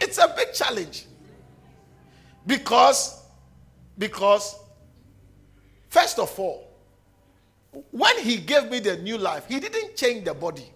[0.00, 1.06] it's a big challenge.
[2.46, 3.24] Because,
[3.98, 4.54] because,
[5.88, 6.70] first of all,
[7.90, 10.70] when He gave me the new life, He didn't change the body.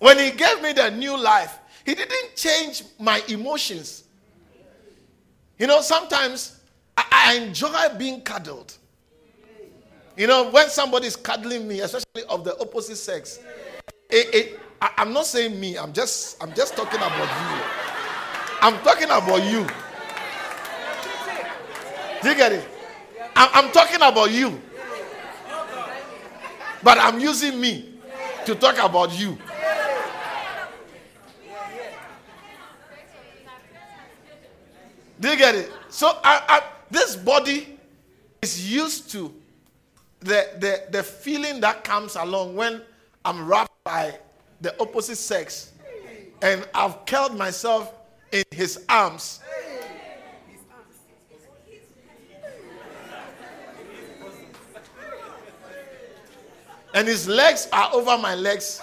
[0.00, 1.56] When He gave me the new life,
[1.86, 4.04] He didn't change my emotions.
[5.56, 6.59] You know, sometimes
[7.10, 8.76] I, enjoy being cuddled.
[10.16, 13.40] You know, when somebody is cuddling me, especially of the opposite sex,
[14.10, 15.78] it, it, I, I'm not saying me.
[15.78, 17.62] I'm just, I'm just talking about you.
[18.62, 19.66] I'm talking about you.
[22.22, 22.68] Do you get it?
[23.36, 24.60] I'm, I'm talking about you.
[26.82, 27.94] But I'm using me
[28.46, 29.38] to talk about you.
[35.20, 35.70] Do you get it?
[35.90, 37.78] So I, I this body
[38.42, 39.32] is used to
[40.20, 42.82] the, the, the feeling that comes along when
[43.24, 44.18] I'm wrapped by
[44.60, 45.72] the opposite sex
[46.42, 47.92] and I've curled myself
[48.32, 49.40] in his arms.
[56.92, 58.82] And his legs are over my legs.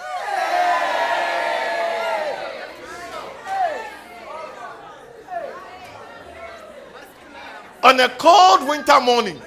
[7.88, 9.42] On a cold winter morning.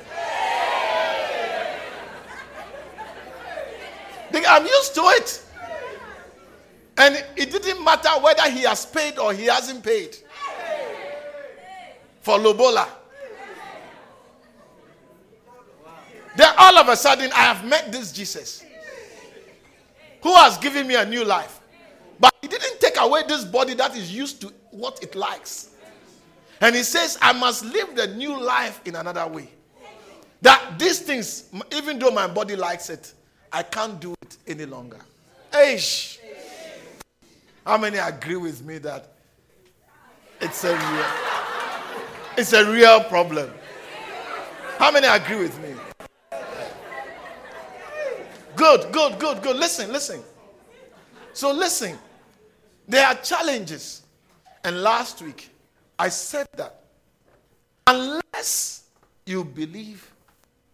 [4.49, 5.43] I'm used to it.
[6.97, 10.17] And it didn't matter whether he has paid or he hasn't paid
[12.21, 12.89] for Lobola.
[16.37, 18.65] Then all of a sudden, I have met this Jesus
[20.23, 21.61] who has given me a new life.
[22.19, 25.70] But he didn't take away this body that is used to what it likes.
[26.61, 29.49] And he says, I must live the new life in another way.
[30.43, 33.13] That these things, even though my body likes it,
[33.53, 34.99] I can't do it any longer.
[35.53, 36.19] Eish.
[37.65, 39.13] How many agree with me that
[40.41, 41.07] it's a real,
[42.37, 43.51] it's a real problem?
[44.79, 45.75] How many agree with me?
[48.57, 49.57] Good, good, good, good.
[49.57, 50.23] Listen, listen.
[51.33, 51.99] So listen.
[52.89, 54.03] There are challenges.
[54.65, 55.51] And last week,
[56.01, 56.81] I said that
[57.87, 58.85] unless
[59.27, 60.11] you believe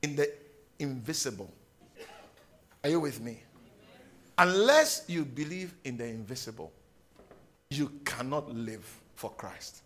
[0.01, 0.33] in the
[0.79, 1.53] invisible,
[2.85, 3.43] are you with me?
[4.39, 6.73] Unless you believe in the invisible,
[7.71, 9.83] you cannot live for Christ.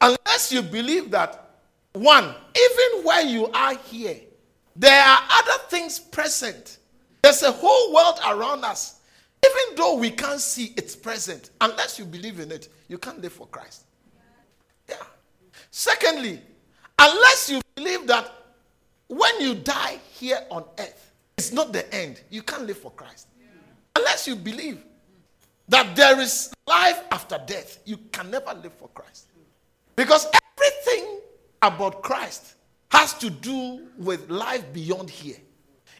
[0.00, 1.56] Unless you believe that,
[1.92, 4.20] one, even where you are here,
[4.76, 6.78] there are other things present.
[7.22, 9.00] There's a whole world around us.
[9.44, 13.32] Even though we can't see it's present, unless you believe in it, you can't live
[13.32, 13.86] for Christ.
[15.72, 15.94] Yeah.
[15.94, 16.40] Secondly,
[16.98, 18.30] unless you believe that
[19.08, 23.28] when you die here on earth, it's not the end, you can't live for Christ.
[23.96, 24.82] Unless you believe
[25.68, 29.26] that there is life after death, you can never live for Christ.
[29.96, 30.26] Because
[30.58, 31.20] everything
[31.60, 32.54] about Christ
[32.90, 35.36] has to do with life beyond here.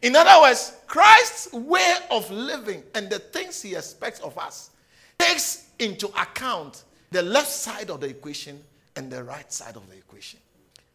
[0.02, 4.70] In other words, Christ's way of living and the things he expects of us
[5.18, 8.62] takes into account the left side of the equation
[8.97, 10.38] and the right side of the equation.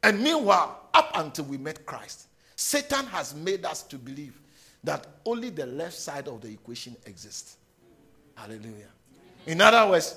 [0.04, 4.39] And meanwhile, up until we met Christ, Satan has made us to believe
[4.84, 7.58] that only the left side of the equation exists.
[8.36, 8.89] Hallelujah.
[9.45, 10.16] In other words,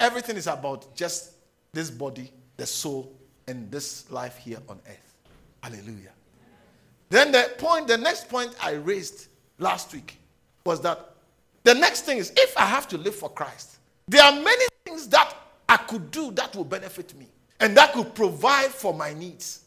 [0.00, 1.32] everything is about just
[1.72, 3.12] this body, the soul,
[3.46, 5.14] and this life here on earth.
[5.62, 6.12] Hallelujah.
[7.10, 9.28] Then the point, the next point I raised
[9.58, 10.18] last week
[10.64, 11.14] was that
[11.62, 13.78] the next thing is if I have to live for Christ,
[14.08, 14.64] there are many
[15.88, 17.26] could do that will benefit me
[17.60, 19.60] and that could provide for my needs.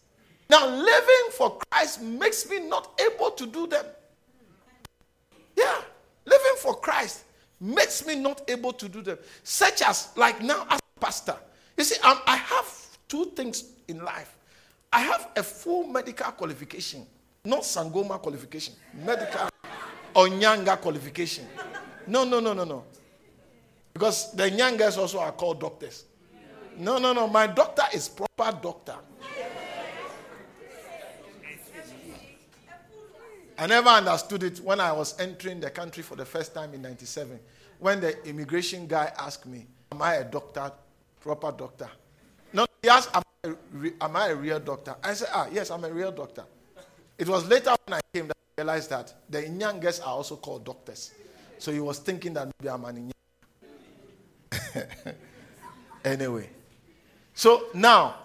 [0.49, 3.85] Now, living for Christ makes me not able to do them.
[5.55, 5.81] Yeah,
[6.25, 7.23] living for Christ
[7.59, 9.17] makes me not able to do them.
[9.43, 11.35] Such as, like now, as pastor,
[11.75, 14.37] you see, I'm, i have two things in life.
[14.93, 17.05] I have a full medical qualification,
[17.43, 18.73] not Sangoma qualification,
[19.05, 19.49] medical
[20.15, 20.27] or
[20.77, 21.45] qualification.
[22.07, 22.83] No, no, no, no, no.
[23.97, 26.05] Because the Nyangas also are called doctors.
[26.77, 27.27] No, no, no.
[27.27, 28.93] My doctor is proper doctor.
[33.57, 36.83] I never understood it when I was entering the country for the first time in
[36.83, 37.39] 97.
[37.79, 40.71] When the immigration guy asked me, Am I a doctor,
[41.19, 41.89] proper doctor?
[42.53, 44.95] No, he asked, Am I a, am I a real doctor?
[45.03, 46.43] I said, Ah, yes, I'm a real doctor.
[47.17, 50.65] It was later when I came that I realized that the Inyangas are also called
[50.65, 51.13] doctors.
[51.57, 53.11] So he was thinking that maybe I'm an Inyang.
[56.05, 56.49] anyway,
[57.33, 58.15] so now,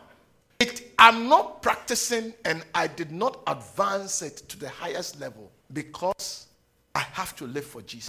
[0.58, 6.46] it, I'm not practicing and I did not advance it to the highest level because
[6.94, 8.08] I have to live for Jesus.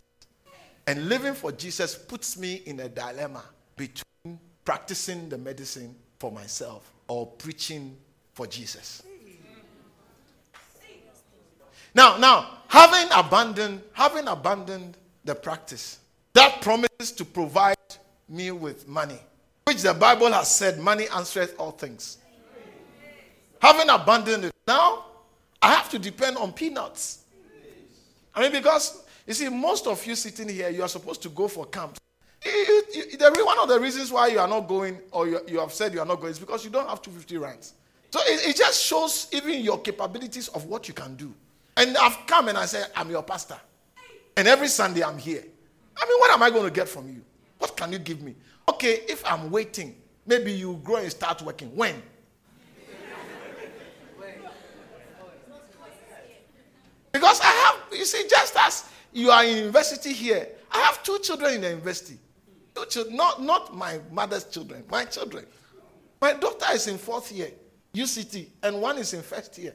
[0.85, 3.43] And living for Jesus puts me in a dilemma
[3.75, 7.97] between practicing the medicine for myself or preaching
[8.33, 9.03] for Jesus.
[11.95, 15.99] Now, now, having abandoned, having abandoned the practice,
[16.33, 17.75] that promises to provide
[18.33, 19.19] me with money,
[19.65, 22.17] which the Bible has said, money answereth all things.
[23.61, 25.05] Having abandoned it, now
[25.61, 27.19] I have to depend on peanuts.
[28.35, 31.47] I mean, because you see, most of you sitting here, you are supposed to go
[31.47, 31.99] for camps.
[32.43, 35.71] You, you, one of the reasons why you are not going, or you, you, have
[35.71, 37.73] said you are not going, is because you don't have 250 rands.
[38.11, 41.33] So it, it just shows even your capabilities of what you can do.
[41.77, 43.57] And I've come and I say, I'm your pastor.
[44.35, 45.43] And every Sunday I'm here.
[45.95, 47.23] I mean, what am I going to get from you?
[47.63, 48.35] What can you give me?
[48.67, 49.95] Okay, if I'm waiting,
[50.25, 51.73] maybe you grow and start working.
[51.73, 51.95] When?
[57.13, 61.19] Because I have, you see, just as you are in university here, I have two
[61.19, 62.17] children in the university.
[62.75, 65.45] Two children, not, not my mother's children, my children.
[66.19, 67.51] My daughter is in fourth year,
[67.93, 69.73] UCT, and one is in first year.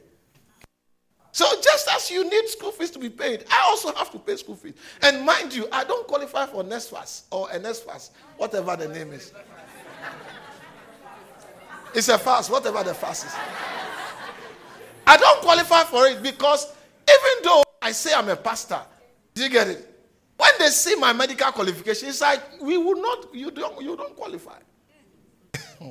[1.31, 4.55] So just as you need school to be paid, I also have to pay school
[4.55, 4.73] fees.
[5.01, 9.33] And mind you, I don't qualify for NSFAS or NSFAS, whatever the name is.
[11.93, 13.35] It's a fast, whatever the fast is.
[15.07, 16.65] I don't qualify for it because
[17.07, 18.79] even though I say I'm a pastor,
[19.33, 19.85] do you get it?
[20.37, 24.15] When they see my medical qualification, it's like we will not, you don't, you don't
[24.15, 24.59] qualify.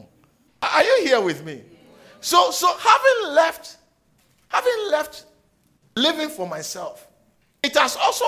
[0.63, 1.63] Are you here with me?
[2.21, 3.77] So, so having left,
[4.49, 5.25] having left
[5.99, 7.09] living for myself,
[7.63, 8.25] it has also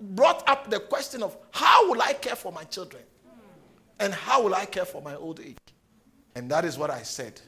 [0.00, 3.02] brought up the question of how will I care for my children?
[4.00, 5.56] And how will I care for my old age?
[6.34, 7.40] And that is what I said.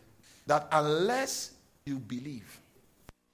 [0.46, 1.52] That unless
[1.86, 2.60] you believe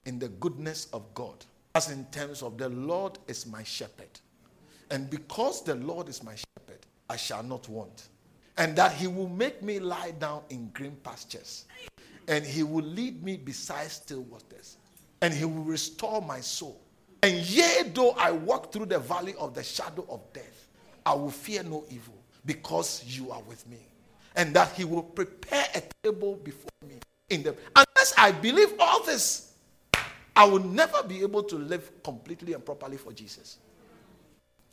[0.06, 4.20] in the goodness of God, as in terms of the Lord is my shepherd.
[4.90, 8.08] And because the Lord is my shepherd, I shall not want.
[8.58, 11.66] And that he will make me lie down in green pastures.
[12.28, 14.76] And he will lead me beside still waters.
[15.22, 16.78] And he will restore my soul.
[17.22, 20.68] And yea, though I walk through the valley of the shadow of death,
[21.06, 22.14] I will fear no evil
[22.44, 23.78] because you are with me.
[24.36, 26.96] And that he will prepare a table before me
[27.30, 29.52] in the unless I believe all this
[30.34, 33.58] I will never be able to live completely and properly for Jesus.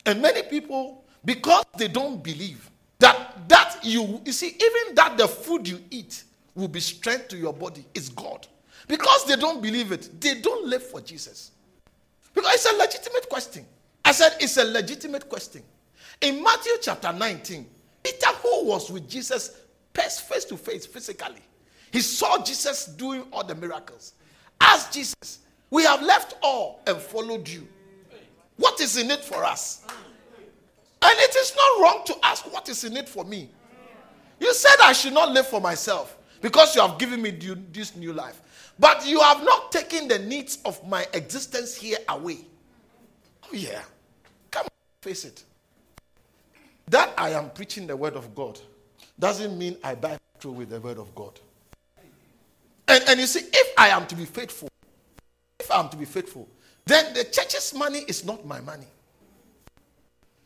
[0.06, 5.28] And many people, because they don't believe that that you you see, even that the
[5.28, 6.24] food you eat
[6.54, 8.46] will be strength to your body is God.
[8.90, 11.52] Because they don't believe it, they don't live for Jesus.
[12.34, 13.64] Because it's a legitimate question.
[14.04, 15.62] I said it's a legitimate question.
[16.20, 17.66] In Matthew chapter 19,
[18.02, 19.60] Peter, who was with Jesus
[19.94, 21.40] face to face physically,
[21.92, 24.14] he saw Jesus doing all the miracles.
[24.60, 25.38] Asked Jesus,
[25.70, 27.68] we have left all and followed you.
[28.56, 29.84] What is in it for us?
[29.88, 33.50] And it is not wrong to ask what is in it for me.
[34.40, 38.12] You said I should not live for myself because you have given me this new
[38.12, 38.42] life.
[38.80, 42.38] But you have not taken the needs of my existence here away.
[43.44, 43.82] Oh, yeah.
[44.50, 44.66] Come
[45.02, 45.44] face it.
[46.88, 48.58] That I am preaching the word of God
[49.18, 51.38] doesn't mean I buy through with the word of God.
[52.88, 54.68] And, and you see, if I am to be faithful,
[55.60, 56.48] if I'm to be faithful,
[56.86, 58.86] then the church's money is not my money.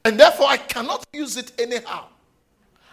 [0.05, 2.07] And therefore, I cannot use it anyhow.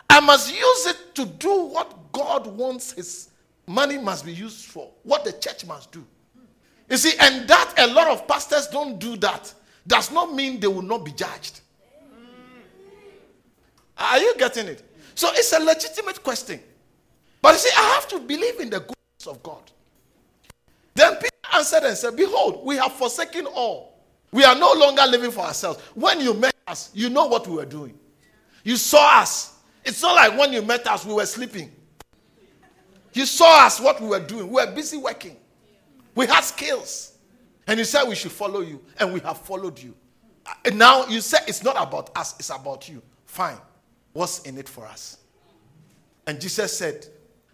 [0.08, 3.31] I must use it to do what God wants his
[3.68, 6.06] money must be used for, what the church must do.
[6.90, 9.54] You see, and that a lot of pastors don't do that
[9.88, 11.62] does not mean they will not be judged.
[13.98, 14.84] Are you getting it?
[15.16, 16.60] So it's a legitimate question.
[17.42, 19.72] But you see, I have to believe in the goodness of God.
[20.94, 24.00] Then Peter answered and said, Behold, we have forsaken all.
[24.32, 25.80] We are no longer living for ourselves.
[25.94, 27.98] When you met us, you know what we were doing.
[28.64, 29.58] You saw us.
[29.84, 31.72] It's not like when you met us, we were sleeping.
[33.14, 34.48] You saw us, what we were doing.
[34.48, 35.38] We were busy working.
[36.16, 37.18] We had skills.
[37.68, 38.82] And he said we should follow you.
[39.00, 39.96] And we have followed you.
[40.66, 43.02] And now you say it's not about us, it's about you.
[43.26, 43.58] Fine.
[44.14, 45.18] What's in it for us?
[46.28, 47.06] And Jesus said,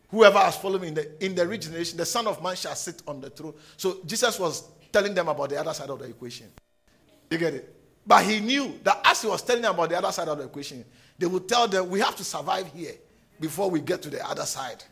[0.09, 3.01] Whoever has followed me in the, in the regeneration, the Son of Man shall sit
[3.07, 3.53] on the throne.
[3.75, 6.47] So Jesus was telling them about the other side of the equation.
[7.29, 7.75] You get it?
[8.05, 10.45] But he knew that as he was telling them about the other side of the
[10.45, 10.85] equation,
[11.17, 12.93] they would tell them, We have to survive here
[13.39, 14.83] before we get to the other side.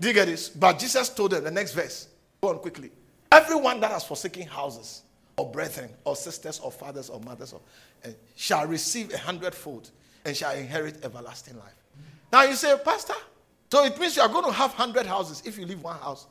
[0.00, 0.48] Do you get this?
[0.48, 2.08] But Jesus told them, the next verse,
[2.40, 2.90] go on quickly.
[3.32, 5.02] Everyone that has forsaken houses,
[5.36, 7.60] or brethren, or sisters, or fathers, or mothers, or,
[8.04, 9.90] uh, shall receive a hundredfold
[10.24, 11.74] and shall inherit everlasting life.
[12.32, 13.14] Now you say, Pastor,
[13.70, 16.26] so it means you are going to have 100 houses if you leave one house.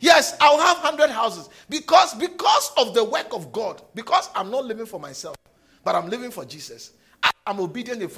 [0.00, 4.64] Yes, I'll have 100 houses because because of the work of God, because I'm not
[4.64, 5.36] living for myself,
[5.84, 6.92] but I'm living for Jesus.
[7.22, 8.12] I, am obedient.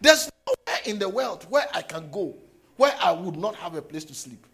[0.00, 2.34] There's nowhere in the world where I can go
[2.78, 4.46] where I would not have a place to sleep.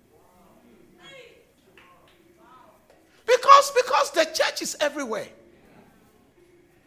[3.26, 5.28] Because because the church is everywhere.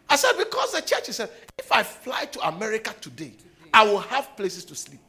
[0.10, 3.34] I said because the church is if I fly to America today,
[3.74, 5.00] I will have places to sleep.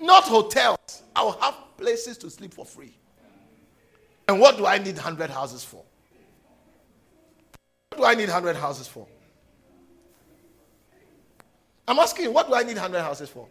[0.00, 1.02] Not hotels.
[1.16, 2.94] I will have places to sleep for free.
[4.28, 5.82] And what do I need 100 houses for?
[7.90, 9.06] What do I need 100 houses for?
[11.88, 13.48] I'm asking you, what do I need 100 houses for?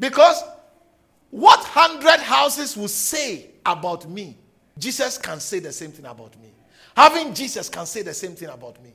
[0.00, 0.42] Because
[1.30, 4.36] what 100 houses will say about me,
[4.78, 6.48] Jesus can say the same thing about me.
[6.96, 8.92] Having Jesus can say the same thing about me.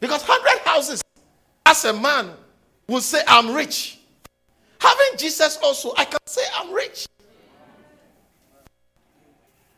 [0.00, 1.02] Because 100 houses,
[1.66, 2.30] as a man,
[2.88, 4.00] will say, I'm rich.
[4.80, 7.06] Having Jesus also, I can say I'm rich.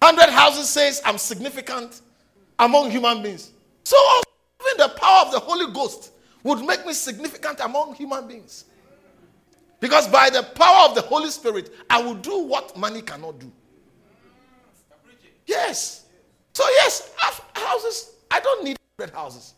[0.00, 2.00] 100 houses says I'm significant
[2.58, 3.50] among human beings.
[3.84, 3.96] So
[4.62, 6.12] even the power of the Holy Ghost
[6.42, 8.66] would make me significant among human beings.
[9.80, 13.50] Because by the power of the Holy Spirit, I will do what money cannot do.
[15.46, 16.06] Yes.
[16.52, 17.10] So, yes,
[17.54, 19.54] houses, I don't need 100 houses.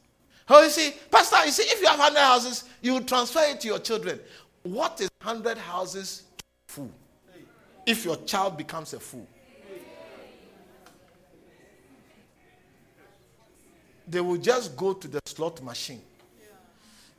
[0.48, 3.60] Oh, you see, Pastor, you see, if you have 100 houses, you will transfer it
[3.60, 4.20] to your children.
[4.62, 6.22] What is 100 houses
[6.68, 6.90] fool?
[7.84, 9.26] If your child becomes a fool,
[14.06, 16.02] they will just go to the slot machine.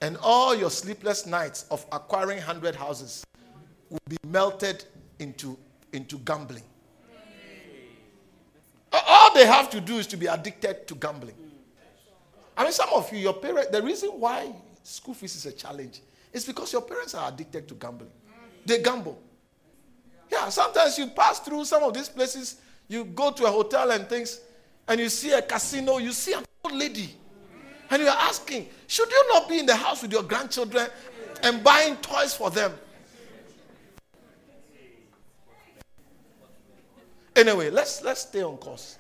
[0.04, 3.24] And all your sleepless nights of acquiring 100 houses
[3.90, 4.84] will be melted
[5.20, 5.58] into,
[5.94, 6.64] into gambling.
[8.92, 11.36] All they have to do is to be addicted to gambling.
[12.58, 16.02] I mean, some of you, your parents, the reason why school fees is a challenge
[16.34, 18.12] it's because your parents are addicted to gambling.
[18.66, 19.18] They gamble.
[20.32, 22.56] Yeah, sometimes you pass through some of these places,
[22.88, 24.42] you go to a hotel and things,
[24.88, 27.16] and you see a casino, you see an old lady,
[27.90, 30.88] and you're asking, should you not be in the house with your grandchildren
[31.44, 32.74] and buying toys for them?
[37.36, 39.00] Anyway, let's let's stay on course.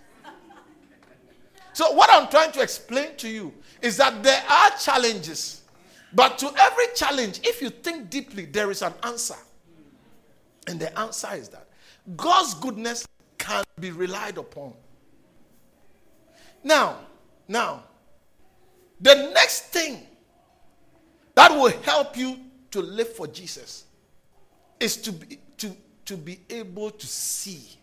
[1.73, 5.63] So what I'm trying to explain to you is that there are challenges
[6.13, 9.35] but to every challenge, if you think deeply, there is an answer.
[10.67, 11.67] And the answer is that
[12.15, 13.07] God's goodness
[13.37, 14.73] can be relied upon.
[16.63, 16.99] Now,
[17.47, 17.83] now,
[19.03, 20.07] the next thing
[21.35, 22.39] that will help you
[22.71, 23.83] to live for Jesus
[24.79, 25.75] is to be, to,
[26.05, 27.77] to be able to see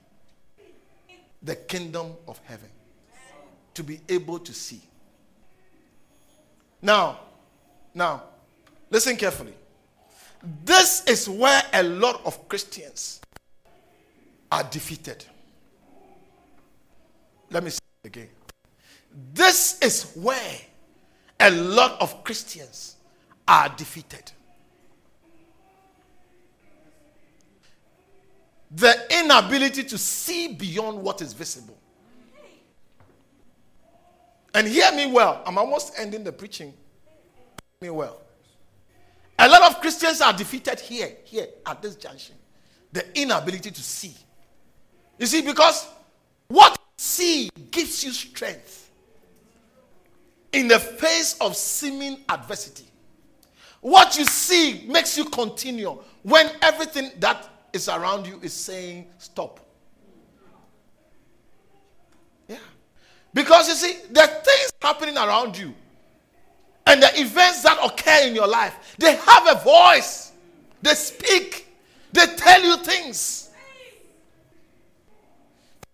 [1.42, 2.68] the kingdom of heaven.
[3.74, 4.80] To be able to see.
[6.82, 7.20] Now,
[7.94, 8.22] now,
[8.90, 9.54] listen carefully.
[10.64, 13.20] This is where a lot of Christians
[14.50, 15.24] are defeated.
[17.50, 18.28] Let me say it again.
[19.34, 20.60] This is where
[21.40, 22.96] a lot of Christians
[23.48, 24.30] are defeated.
[28.72, 31.76] The inability to see beyond what is visible.
[34.54, 36.74] And hear me well, I'm almost ending the preaching
[37.80, 38.20] Hear me well.
[39.38, 42.34] A lot of Christians are defeated here, here, at this junction.
[42.92, 44.14] The inability to see.
[45.18, 45.88] You see, because
[46.48, 48.89] what see gives you strength
[50.52, 52.84] in the face of seeming adversity.
[53.80, 59.60] What you see makes you continue when everything that is around you is saying stop.
[62.48, 62.56] Yeah.
[63.32, 65.74] Because you see, the things happening around you
[66.86, 70.32] and the events that occur in your life, they have a voice.
[70.82, 71.68] They speak.
[72.12, 73.50] They tell you things.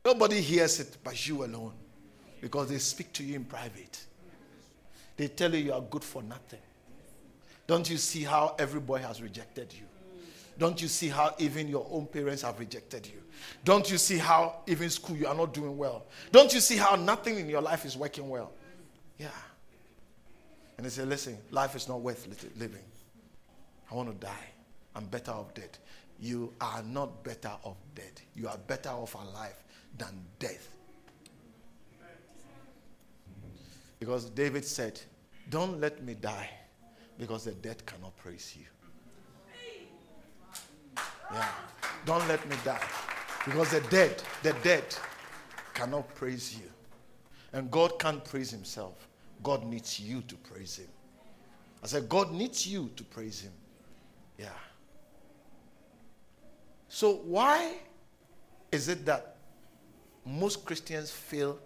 [0.05, 1.73] Nobody hears it but you alone
[2.41, 4.06] because they speak to you in private.
[5.17, 6.61] They tell you you are good for nothing.
[7.67, 9.87] Don't you see how every boy has rejected you?
[10.59, 13.23] Don't you see how even your own parents have rejected you?
[13.65, 16.07] Don't you see how even school you are not doing well?
[16.33, 18.53] Don't you see how nothing in your life is working well?
[19.19, 19.29] Yeah.
[20.77, 22.83] And they say, listen, life is not worth living.
[23.91, 24.49] I want to die.
[24.95, 25.77] I'm better off dead.
[26.19, 28.21] You are not better off dead.
[28.35, 29.57] You are better off alive
[29.99, 30.76] than death.
[33.99, 35.01] Because David said,
[35.51, 36.51] Don't let me die
[37.19, 38.67] because the dead cannot praise you.
[41.33, 41.49] Yeah.
[42.05, 42.87] Don't let me die.
[43.45, 44.85] Because the dead, the dead
[45.75, 46.71] cannot praise you.
[47.53, 49.09] And God can't praise himself.
[49.43, 50.89] God needs you to praise him.
[51.83, 53.53] I said, God needs you to praise him.
[54.39, 54.49] Yeah.
[56.89, 57.75] So, why
[58.73, 59.37] is it that
[60.25, 61.59] most Christians fail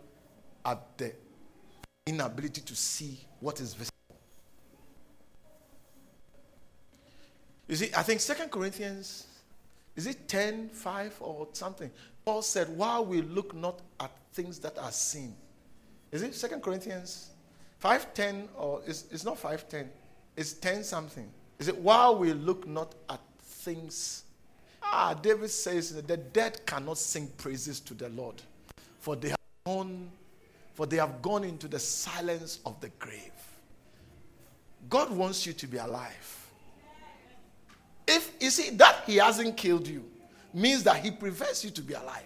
[0.65, 1.13] at the
[2.07, 3.91] inability to see what is visible?
[7.69, 9.27] You see, I think Second Corinthians
[9.97, 11.91] is it 10, 5 or something?
[12.25, 15.35] Paul said, while we look not at things that are seen.
[16.13, 17.31] Is it Second Corinthians
[17.83, 19.89] 5.10 or it's, it's not 5.10.
[20.37, 21.29] It's 10 something.
[21.59, 24.25] Is it while we look not at things?
[24.83, 28.41] Ah, David says that the dead cannot sing praises to the Lord,
[28.99, 30.11] for they have gone,
[30.75, 33.33] for they have gone into the silence of the grave.
[34.89, 36.51] God wants you to be alive.
[38.07, 40.05] If you see that he hasn't killed you,
[40.53, 42.25] means that he prefers you to be alive.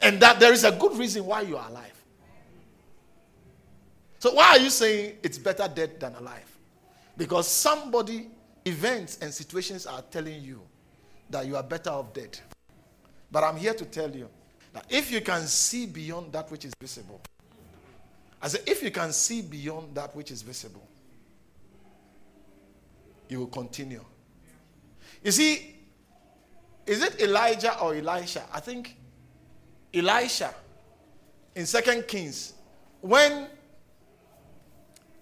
[0.00, 2.04] And that there is a good reason why you are alive.
[4.18, 6.50] So why are you saying it's better dead than alive?
[7.16, 8.28] Because somebody,
[8.64, 10.62] events, and situations are telling you
[11.30, 12.38] that you are better off dead.
[13.30, 14.28] But I'm here to tell you
[14.74, 17.20] that if you can see beyond that which is visible,
[18.42, 20.86] I say, if you can see beyond that which is visible,
[23.28, 24.04] you will continue.
[25.22, 25.76] You see,
[26.86, 28.42] is it Elijah or Elisha?
[28.52, 28.96] I think
[29.94, 30.52] Elisha
[31.54, 32.52] in Second Kings,
[33.00, 33.46] when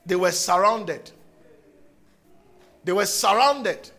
[0.06, 1.10] they were surrounded,
[2.84, 3.90] they were surrounded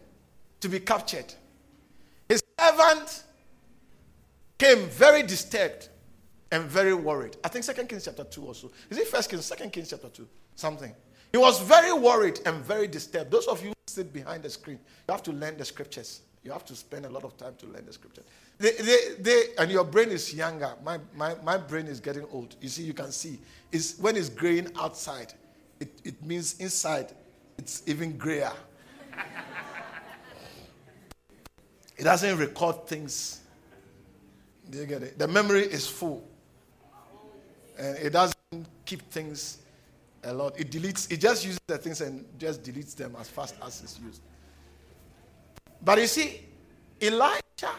[0.59, 1.31] to be captured.
[2.27, 3.23] His servant
[4.63, 5.89] came very disturbed
[6.51, 7.37] and very worried.
[7.43, 8.71] I think Second Kings chapter 2 also.
[8.89, 10.27] Is it First Kings, Second Kings chapter 2?
[10.55, 10.93] Something.
[11.31, 13.31] He was very worried and very disturbed.
[13.31, 16.21] Those of you who sit behind the screen, you have to learn the scriptures.
[16.43, 18.25] You have to spend a lot of time to learn the scriptures.
[18.57, 20.73] They, they, they, and your brain is younger.
[20.83, 22.55] My, my, my brain is getting old.
[22.61, 23.39] You see, you can see.
[23.71, 25.33] It's, when it's graying outside,
[25.79, 27.13] it, it means inside
[27.57, 28.51] it's even grayer.
[31.97, 33.42] it doesn't record things.
[34.73, 35.19] Do you get it?
[35.19, 36.27] The memory is full.
[37.77, 38.35] And it doesn't
[38.85, 39.59] keep things
[40.23, 40.59] a lot.
[40.59, 43.99] It deletes, it just uses the things and just deletes them as fast as it's
[43.99, 44.23] used.
[45.79, 46.41] But you see,
[46.99, 47.75] Elijah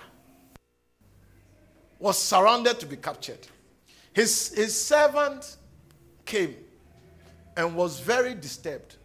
[1.99, 3.45] was surrounded to be captured.
[4.13, 5.57] His, his servant
[6.25, 6.55] came
[7.57, 8.99] and was very disturbed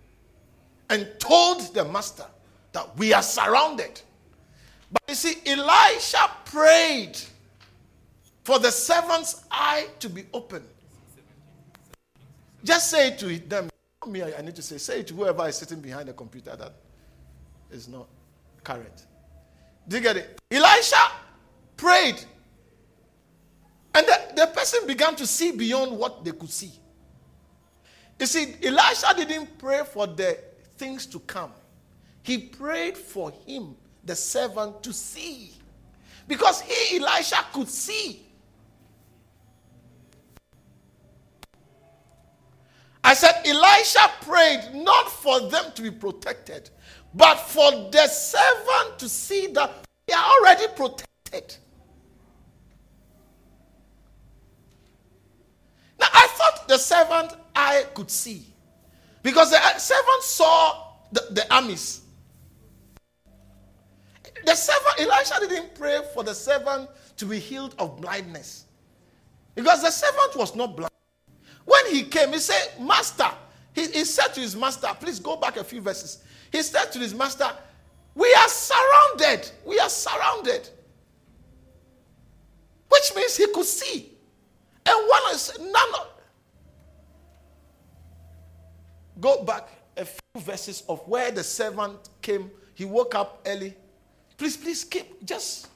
[0.92, 2.26] and told the master
[2.72, 4.00] that we are surrounded.
[4.92, 7.18] But you see, Elisha prayed
[8.50, 10.64] for the servant's eye to be open.
[12.64, 13.70] Just say it to them.
[14.08, 16.74] Me, I need to say, say it to whoever is sitting behind the computer that
[17.70, 18.08] is not
[18.64, 19.06] current.
[19.88, 20.40] Do you get it?
[20.50, 21.12] Elisha
[21.78, 22.26] prayed.
[23.94, 26.72] And the, the person began to see beyond what they could see.
[28.20, 30.40] You see, Elisha didn't pray for the
[30.76, 31.52] things to come,
[32.24, 35.52] he prayed for him, the servant, to see.
[36.28, 38.26] Because he, Elisha, could see.
[43.04, 46.70] I said, Elisha prayed not for them to be protected,
[47.14, 49.72] but for the servant to see that
[50.08, 51.56] they are already protected.
[56.00, 58.46] Now, I thought the servant I could see
[59.22, 62.02] because the servant saw the, the armies.
[64.46, 68.66] The servant, Elisha didn't pray for the servant to be healed of blindness
[69.56, 70.89] because the servant was not blind.
[71.70, 73.30] When he came, he said, Master,
[73.74, 76.24] he, he said to his master, please go back a few verses.
[76.52, 77.48] He said to his master,
[78.16, 79.52] We are surrounded.
[79.64, 80.68] We are surrounded.
[82.90, 84.10] Which means he could see.
[84.84, 86.08] And one is none of.
[89.22, 92.50] Go back a few verses of where the servant came.
[92.74, 93.76] He woke up early.
[94.38, 95.69] Please, please keep just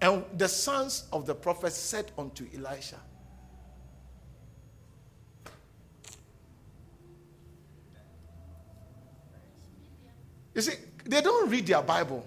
[0.00, 3.00] And the sons of the prophet said unto Elisha,
[10.54, 10.74] You see,
[11.04, 12.26] they don't read their Bible.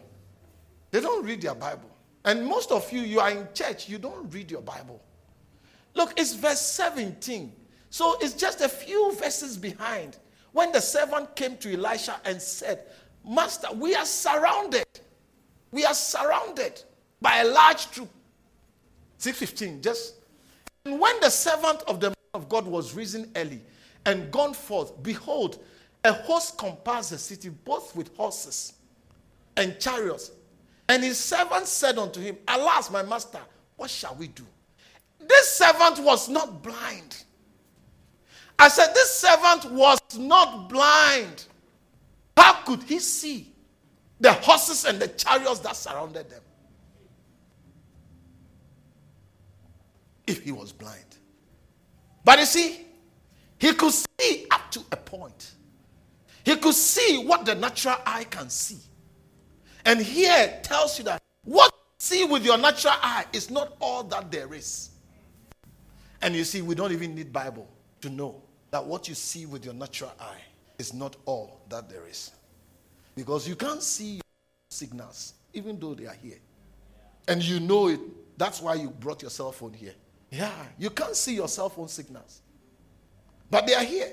[0.91, 1.89] They don't read their Bible.
[2.26, 5.01] And most of you, you are in church, you don't read your Bible.
[5.93, 7.53] Look, it's verse 17.
[7.89, 10.18] So it's just a few verses behind.
[10.51, 12.84] When the servant came to Elisha and said,
[13.26, 14.86] Master, we are surrounded.
[15.72, 16.84] We are surrounded
[17.22, 18.09] by a large troop.
[19.18, 20.15] 615, just.
[20.86, 23.61] And when the servant of the man of God was risen early
[24.05, 25.63] and gone forth, behold,
[26.03, 28.74] a host compassed the city, both with horses
[29.55, 30.32] and chariots.
[30.88, 33.41] And his servant said unto him, Alas, my master,
[33.76, 34.45] what shall we do?
[35.20, 37.24] This servant was not blind.
[38.59, 41.45] I said, This servant was not blind.
[42.36, 43.53] How could he see
[44.20, 46.41] the horses and the chariots that surrounded them?
[50.28, 51.18] If he was blind.
[52.24, 52.86] But you see,
[53.58, 55.54] he could see up to a point.
[56.44, 58.78] He could see what the natural eye can see.
[59.86, 64.04] And here tells you that what you see with your natural eye is not all
[64.04, 64.90] that there is.
[66.22, 67.68] And you see, we don't even need Bible
[68.02, 70.42] to know that what you see with your natural eye
[70.78, 72.32] is not all that there is.
[73.16, 74.22] Because you can't see
[74.70, 76.40] signals, even though they are here.
[77.28, 78.00] And you know it.
[78.38, 79.96] That's why you brought your cell phone here.
[80.30, 82.42] Yeah, you can't see your cell phone signals.
[83.50, 84.12] But they are here.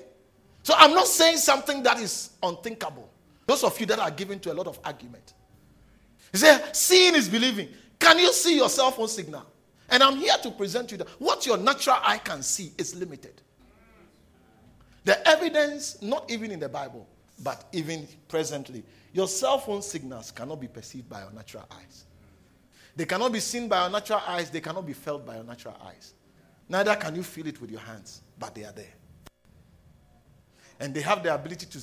[0.62, 3.10] So I'm not saying something that is unthinkable.
[3.46, 5.34] Those of you that are given to a lot of argument.
[6.32, 7.68] You say, seeing is believing.
[7.98, 9.44] Can you see your cell phone signal?
[9.90, 13.40] And I'm here to present you that what your natural eye can see is limited.
[15.04, 17.06] The evidence, not even in the Bible,
[17.42, 22.04] but even presently, your cell phone signals cannot be perceived by your natural eyes.
[22.96, 25.76] They cannot be seen by your natural eyes, they cannot be felt by your natural
[25.84, 26.14] eyes.
[26.68, 28.94] Neither can you feel it with your hands, but they are there.
[30.80, 31.80] And they have the ability to,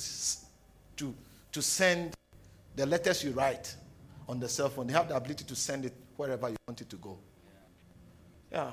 [0.96, 1.14] to,
[1.52, 2.14] to send
[2.74, 3.74] the letters you write
[4.28, 6.88] on the cell phone, they have the ability to send it wherever you want it
[6.88, 7.18] to go.
[8.50, 8.72] Yeah.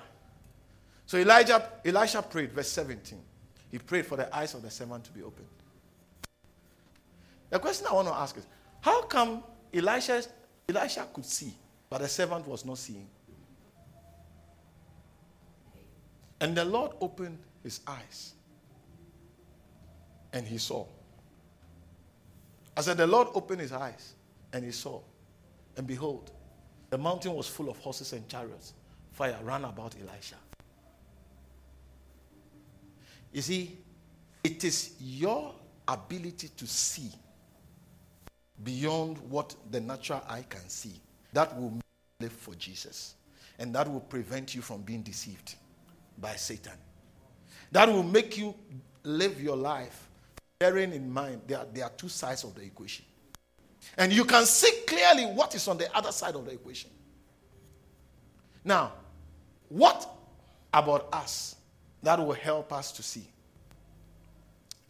[1.05, 3.19] So Elijah, Elisha prayed, verse 17.
[3.71, 5.47] He prayed for the eyes of the servant to be opened.
[7.49, 8.45] The question I want to ask is
[8.81, 10.23] how come Elisha,
[10.67, 11.53] Elisha could see,
[11.89, 13.07] but the servant was not seeing?
[16.41, 18.33] And the Lord opened his eyes
[20.31, 20.85] and he saw.
[22.77, 24.13] I said, The Lord opened his eyes
[24.53, 25.01] and he saw.
[25.75, 26.31] And behold,
[26.89, 28.73] the mountain was full of horses and chariots.
[29.11, 30.35] Fire ran about Elisha.
[33.33, 33.77] You see,
[34.43, 35.53] it is your
[35.87, 37.11] ability to see
[38.63, 40.99] beyond what the natural eye can see
[41.33, 41.79] that will
[42.19, 43.15] live for Jesus.
[43.57, 45.55] And that will prevent you from being deceived
[46.17, 46.73] by Satan.
[47.71, 48.55] That will make you
[49.03, 50.09] live your life
[50.59, 53.05] bearing in mind there are, there are two sides of the equation.
[53.97, 56.89] And you can see clearly what is on the other side of the equation.
[58.65, 58.91] Now,
[59.69, 60.09] what
[60.73, 61.55] about us
[62.03, 63.25] that will help us to see?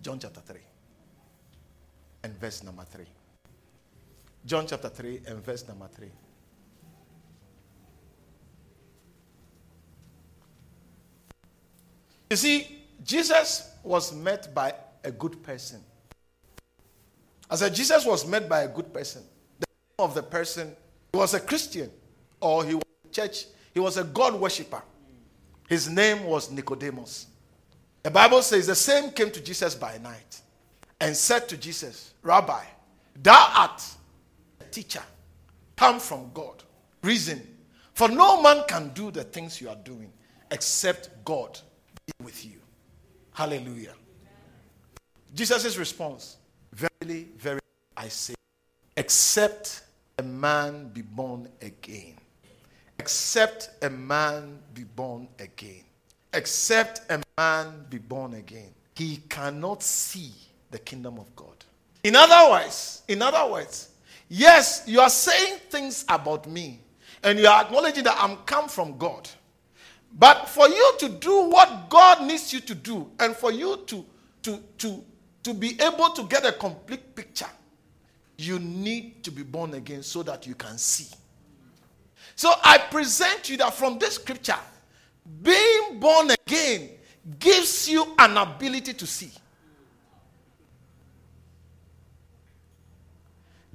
[0.02, 0.60] John chapter 3
[2.24, 3.06] and verse number 3.
[4.46, 6.10] John chapter 3 and verse number 3.
[12.30, 14.74] You see, Jesus was met by
[15.04, 15.82] a good person.
[17.50, 19.24] I said, Jesus was met by a good person.
[19.60, 20.76] The name of the person
[21.12, 21.90] he was a Christian
[22.40, 24.84] or he was a church, he was a God worshiper.
[25.68, 27.28] His name was Nicodemus.
[28.04, 30.42] The Bible says the same came to Jesus by night
[31.02, 32.64] and said to Jesus, Rabbi,
[33.22, 33.84] thou art
[34.62, 35.04] a teacher,
[35.76, 36.64] come from God.
[37.02, 37.42] Reason,
[37.94, 40.12] for no man can do the things you are doing
[40.52, 41.60] except God
[42.24, 42.60] with you.
[43.34, 43.93] Hallelujah.
[45.34, 46.38] Jesus' response,
[46.74, 47.62] Verily, verily,
[47.97, 48.36] I say,
[48.95, 49.84] except
[50.18, 52.16] a man be born again,
[52.99, 55.84] except a man be born again,
[56.34, 60.32] except a man be born again, he cannot see
[60.72, 61.55] the kingdom of God.
[62.03, 63.89] In other words, in other words,
[64.30, 66.82] yes, you are saying things about me,
[67.24, 69.28] and you are acknowledging that I'm come from God.
[70.18, 74.05] But for you to do what God needs you to do, and for you to,
[74.43, 75.03] to, to,
[75.43, 77.49] to be able to get a complete picture,
[78.38, 81.07] you need to be born again so that you can see.
[82.36, 84.55] So I present you that from this scripture,
[85.43, 86.89] being born again
[87.38, 89.32] gives you an ability to see.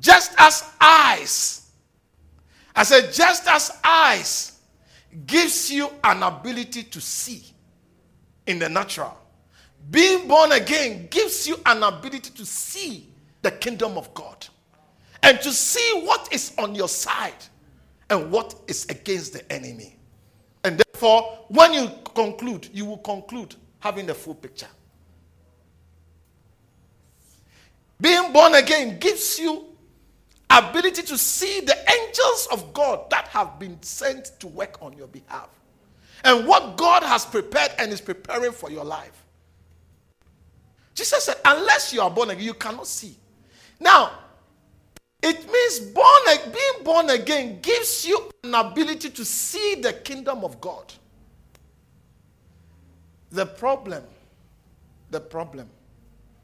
[0.00, 1.70] Just as eyes,
[2.74, 4.53] I said, just as eyes
[5.26, 7.44] gives you an ability to see
[8.46, 9.16] in the natural,
[9.90, 13.08] being born again gives you an ability to see
[13.42, 14.46] the kingdom of God.
[15.24, 17.32] and to see what is on your side
[18.10, 19.96] and what is against the enemy.
[20.62, 24.68] And therefore, when you conclude, you will conclude having the full picture.
[28.00, 29.64] Being born again gives you
[30.58, 35.08] ability to see the angels of God that have been sent to work on your
[35.08, 35.48] behalf
[36.24, 39.24] and what God has prepared and is preparing for your life.
[40.94, 43.16] Jesus said, unless you are born again, you cannot see.
[43.80, 44.12] Now,
[45.22, 50.60] it means born, being born again gives you an ability to see the kingdom of
[50.60, 50.92] God.
[53.30, 54.04] The problem,
[55.10, 55.68] the problem,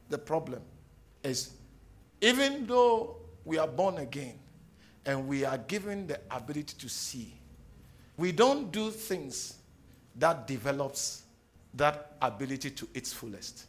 [0.09, 0.61] the problem
[1.23, 1.53] is
[2.21, 4.39] even though we are born again
[5.07, 7.35] and we are given the ability to see,
[8.17, 9.57] we don't do things
[10.17, 11.23] that develops
[11.75, 13.67] that ability to its fullest.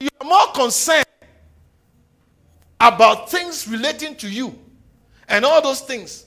[0.00, 1.04] You are more concerned
[2.80, 4.58] about things relating to you
[5.28, 6.26] and all those things.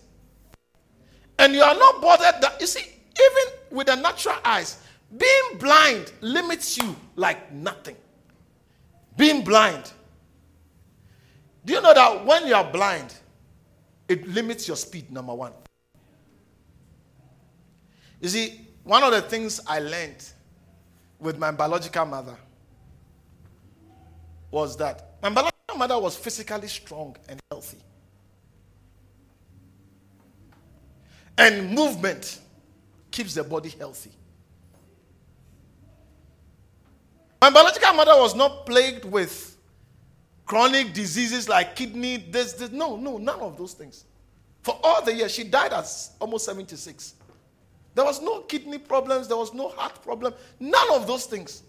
[1.39, 4.77] And you are not bothered that, you see, even with the natural eyes,
[5.17, 7.95] being blind limits you like nothing.
[9.15, 9.91] Being blind.
[11.65, 13.13] Do you know that when you are blind,
[14.07, 15.53] it limits your speed, number one?
[18.19, 20.23] You see, one of the things I learned
[21.19, 22.35] with my biological mother
[24.49, 27.77] was that my biological mother was physically strong and healthy.
[31.37, 32.39] And movement
[33.09, 34.11] keeps the body healthy.
[37.41, 39.57] My biological mother was not plagued with
[40.45, 42.69] chronic diseases like kidney, this, this.
[42.69, 44.05] No, no, none of those things.
[44.61, 45.87] For all the years, she died at
[46.19, 47.15] almost 76.
[47.95, 51.63] There was no kidney problems, there was no heart problem, none of those things.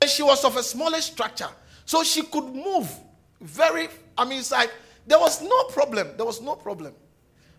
[0.00, 1.50] And she was of a smaller structure,
[1.84, 2.90] so she could move
[3.40, 4.72] very, I mean, it's like
[5.06, 6.08] there was no problem.
[6.16, 6.94] There was no problem.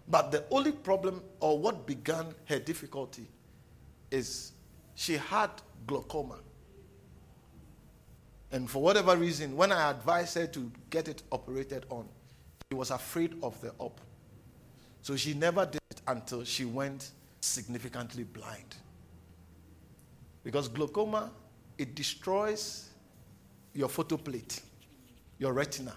[0.07, 3.27] But the only problem, or what began her difficulty,
[4.11, 4.53] is
[4.95, 5.49] she had
[5.87, 6.39] glaucoma.
[8.53, 12.07] And for whatever reason, when I advised her to get it operated on,
[12.71, 13.99] she was afraid of the op.
[15.01, 17.09] So she never did it until she went
[17.41, 18.75] significantly blind.
[20.43, 21.31] Because glaucoma,
[21.79, 22.89] it destroys
[23.73, 24.61] your photoplate,
[25.39, 25.93] your retina.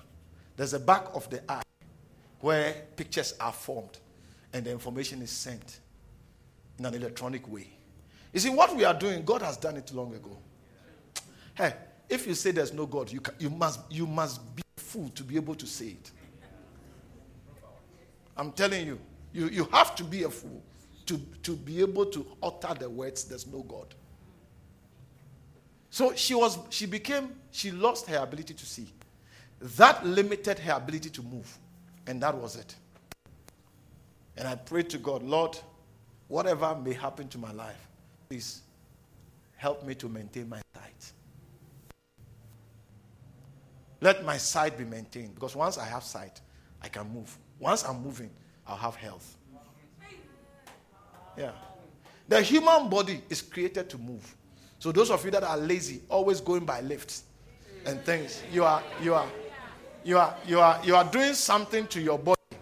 [0.56, 1.62] There's a back of the eye
[2.40, 3.98] where pictures are formed
[4.54, 5.80] and the information is sent
[6.78, 7.68] in an electronic way.
[8.32, 10.38] You see, what we are doing, God has done it long ago.
[11.54, 11.74] Hey,
[12.08, 15.08] if you say there's no God, you, can, you, must, you must be a fool
[15.10, 16.10] to be able to say it.
[18.36, 18.98] I'm telling you,
[19.32, 20.62] you, you have to be a fool
[21.06, 23.94] to, to be able to utter the words, there's no God.
[25.90, 28.88] So she was, she became, she lost her ability to see.
[29.60, 31.58] That limited her ability to move.
[32.06, 32.74] And that was it.
[34.36, 35.58] And I prayed to God, Lord,
[36.28, 37.88] whatever may happen to my life,
[38.28, 38.60] please
[39.56, 41.12] help me to maintain my sight.
[44.06, 46.40] Let my sight be maintained because once I have sight,
[46.80, 47.36] I can move.
[47.58, 48.30] Once I'm moving,
[48.64, 49.36] I'll have health.
[51.36, 51.50] Yeah.
[52.28, 54.36] The human body is created to move.
[54.78, 57.24] So those of you that are lazy, always going by lifts
[57.84, 59.26] and things, you are you are
[60.04, 62.58] you are you are you are doing something to your body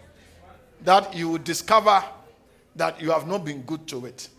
[0.81, 2.03] that you will discover
[2.75, 4.29] that you have not been good to it.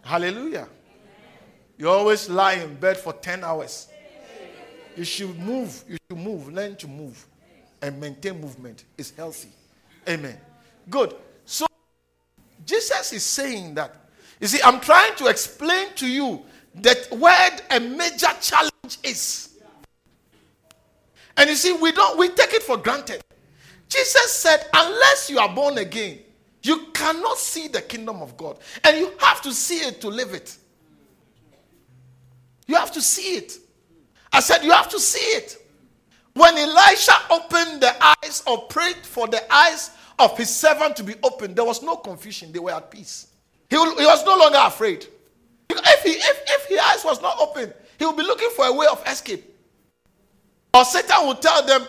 [0.00, 0.68] Hallelujah.
[1.78, 3.88] You always lie in bed for 10 hours.
[4.96, 5.84] You should move.
[5.88, 6.52] You should move.
[6.52, 7.24] Learn to move
[7.80, 8.84] and maintain movement.
[8.98, 9.50] It's healthy.
[10.08, 10.36] Amen.
[10.90, 11.14] Good.
[11.44, 11.66] So,
[12.66, 13.94] Jesus is saying that.
[14.40, 16.42] You see, I'm trying to explain to you
[16.76, 19.58] that where a major challenge is.
[21.36, 23.22] And you see, we don't we take it for granted.
[23.88, 26.18] Jesus said, unless you are born again,
[26.62, 28.58] you cannot see the kingdom of God.
[28.84, 30.56] And you have to see it to live it.
[32.68, 33.58] You have to see it.
[34.32, 35.56] I said, You have to see it.
[36.34, 39.90] When Elisha opened the eyes or prayed for the eyes
[40.20, 42.52] of his servant to be opened, there was no confusion.
[42.52, 43.28] They were at peace.
[43.68, 45.06] He, he was no longer afraid.
[45.70, 48.72] If, he, if, if his eyes was not open, he would be looking for a
[48.72, 49.44] way of escape.
[50.72, 51.82] Or Satan would tell them,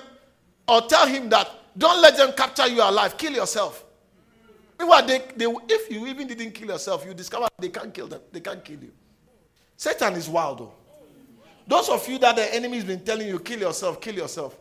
[0.68, 3.86] or tell him that, don't let them capture you alive, kill yourself.
[4.80, 8.22] Meanwhile, they, they, if you even didn't kill yourself, you discover they can't kill them,
[8.32, 8.92] they can't kill you.
[9.80, 10.74] Satan is wild though.
[11.66, 14.60] Those of you that the enemy has been telling you, kill yourself, kill yourself,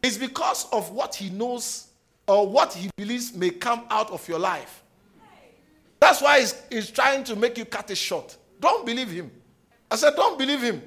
[0.00, 1.88] it's because of what he knows
[2.28, 4.84] or what he believes may come out of your life.
[5.98, 8.36] That's why he's, he's trying to make you cut it short.
[8.60, 9.32] Don't believe him.
[9.90, 10.80] I said, don't believe him.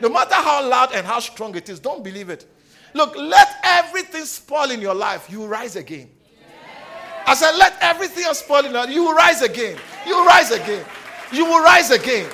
[0.00, 2.44] No matter how loud and how strong it is, don't believe it.
[2.92, 5.30] Look, let everything spoil in your life.
[5.30, 6.10] You rise again.
[7.24, 8.90] I said, let everything spoil in your life.
[8.90, 9.78] You will rise again.
[10.04, 10.84] You rise again.
[11.32, 12.28] You will rise again.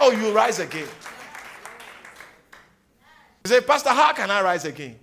[0.00, 0.88] Oh, you rise again.
[3.44, 4.96] You say, Pastor, how can I rise again?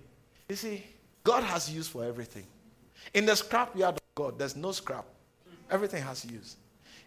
[0.48, 0.84] You see,
[1.22, 2.46] God has use for everything.
[3.14, 5.06] In the scrapyard of God, there's no scrap.
[5.70, 6.56] Everything has use.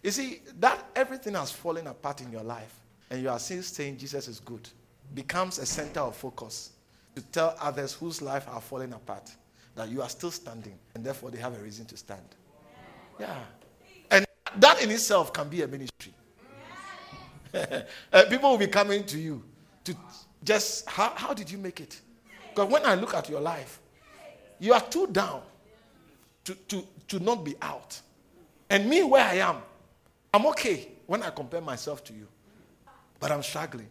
[0.04, 2.74] You see, that everything has fallen apart in your life,
[3.10, 4.68] and you are still saying Jesus is good,
[5.14, 6.72] becomes a center of focus
[7.16, 9.32] to tell others whose life are falling apart
[9.76, 12.26] that you are still standing, and therefore they have a reason to stand.
[13.20, 13.38] Yeah.
[14.12, 14.26] And
[14.58, 16.14] that in itself can be a ministry.
[18.14, 19.44] uh, people will be coming to you
[19.84, 19.96] to
[20.44, 22.00] just, how, how did you make it?
[22.50, 23.80] Because when I look at your life,
[24.60, 25.42] you are too down
[26.46, 28.00] to, to, to not be out.
[28.70, 29.58] And me, where I am,
[30.34, 32.28] I'm okay when I compare myself to you.
[33.20, 33.90] But I'm struggling.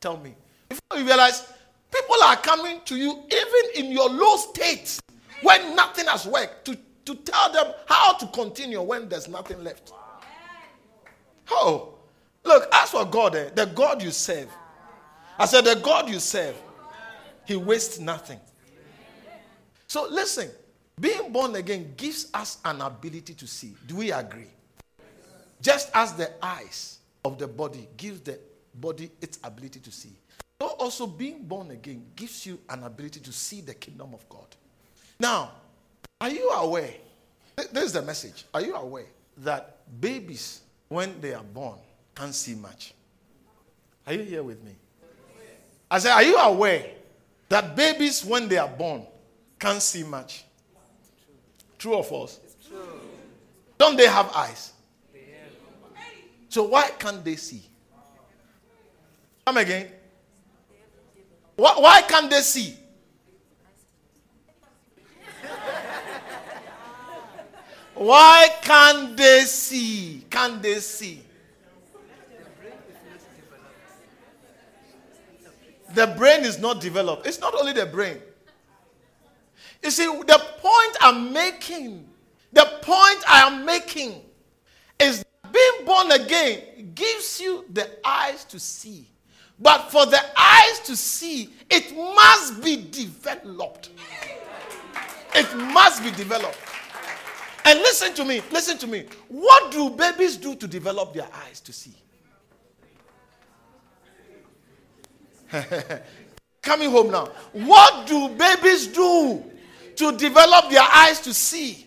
[0.00, 0.34] Tell me.
[0.68, 1.52] Before you realize,
[1.92, 4.98] people are coming to you even in your low state
[5.42, 9.92] when nothing has worked to, to tell them how to continue when there's nothing left.
[11.50, 11.95] Oh,
[12.46, 14.48] look, as for God, eh, the God you serve,
[15.38, 16.56] I said, the God you serve,
[17.44, 18.40] He wastes nothing.
[19.86, 20.50] So listen,
[21.00, 23.74] being born again gives us an ability to see.
[23.86, 24.50] Do we agree?
[25.60, 28.38] Just as the eyes of the body gives the
[28.74, 30.12] body its ability to see.
[30.60, 34.46] So also being born again gives you an ability to see the kingdom of God.
[35.18, 35.52] Now,
[36.20, 36.94] are you aware?
[37.72, 38.44] This is the message.
[38.54, 39.06] Are you aware
[39.38, 41.78] that babies, when they are born,
[42.16, 42.94] can't see much?
[44.06, 44.72] Are you here with me?
[45.90, 46.86] I said, Are you aware
[47.48, 49.02] that babies, when they are born,
[49.60, 50.44] can't see much?
[51.78, 52.40] True or false?
[52.66, 52.78] True.
[53.78, 54.72] Don't they have eyes?
[56.48, 57.62] So why can't they see?
[59.44, 59.88] Come again.
[61.54, 62.76] Why, why can't they see?
[67.94, 70.24] Why can't they see?
[70.28, 71.25] Can't they see?
[75.96, 77.26] The brain is not developed.
[77.26, 78.18] It's not only the brain.
[79.82, 82.06] You see, the point I'm making,
[82.52, 84.20] the point I am making
[85.00, 89.08] is being born again gives you the eyes to see.
[89.58, 93.88] But for the eyes to see, it must be developed.
[95.34, 96.58] It must be developed.
[97.64, 99.06] And listen to me, listen to me.
[99.28, 101.94] What do babies do to develop their eyes to see?
[106.62, 107.26] Coming home now.
[107.52, 109.42] What do babies do
[109.96, 111.86] to develop their eyes to see?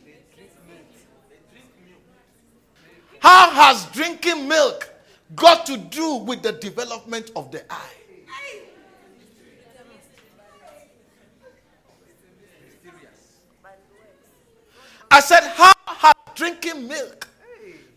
[3.19, 4.89] How has drinking milk
[5.35, 7.95] got to do with the development of the eye?
[15.11, 17.27] I said, How has drinking milk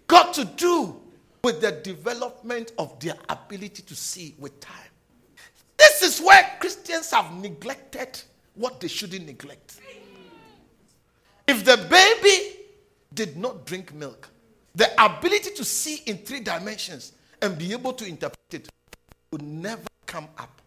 [0.07, 1.01] got to do
[1.45, 4.92] with the development of their ability to see with time?
[5.83, 8.21] This is where Christians have neglected
[8.55, 9.81] what they shouldn't neglect.
[11.49, 12.61] If the baby
[13.13, 14.29] did not drink milk,
[14.77, 18.69] the ability to see in three dimensions and be able to interpret it
[19.33, 20.63] would never come up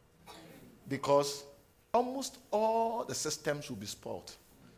[0.90, 1.46] because
[1.94, 4.34] almost all the systems will be spoiled.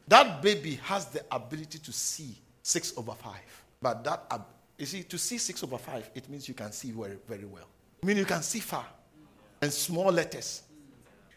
[0.07, 3.64] That baby has the ability to see six over five.
[3.81, 4.39] But that,
[4.77, 7.68] you see, to see six over five, it means you can see very, very well.
[8.03, 8.85] I mean, you can see far
[9.61, 10.63] and small letters.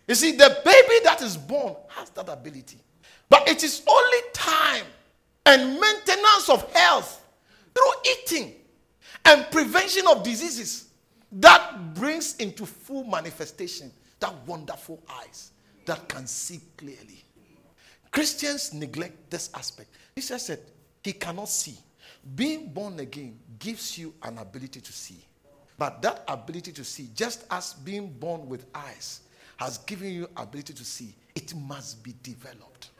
[0.07, 2.79] You see, the baby that is born has that ability.
[3.29, 4.85] But it is only time
[5.47, 7.25] and maintenance of health
[7.75, 8.55] through eating
[9.25, 10.89] and prevention of diseases
[11.33, 15.53] that brings into full manifestation that wonderful eyes
[15.87, 17.25] that can see clearly.
[18.11, 19.91] Christians neglect this aspect.
[20.17, 20.61] Jesus said
[21.03, 21.77] he cannot see.
[22.35, 25.25] Being born again gives you an ability to see.
[25.81, 29.23] But that ability to see, just as being born with eyes
[29.57, 32.91] has given you ability to see, it must be developed.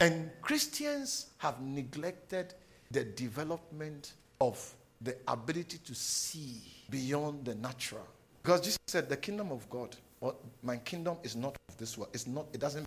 [0.00, 2.52] And Christians have neglected
[2.90, 6.60] the development of the ability to see
[6.90, 8.06] beyond the natural.
[8.42, 12.10] Because Jesus said, the kingdom of God, well, my kingdom is not of this world.
[12.12, 12.84] It's not, it doesn't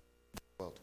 [0.59, 0.79] world.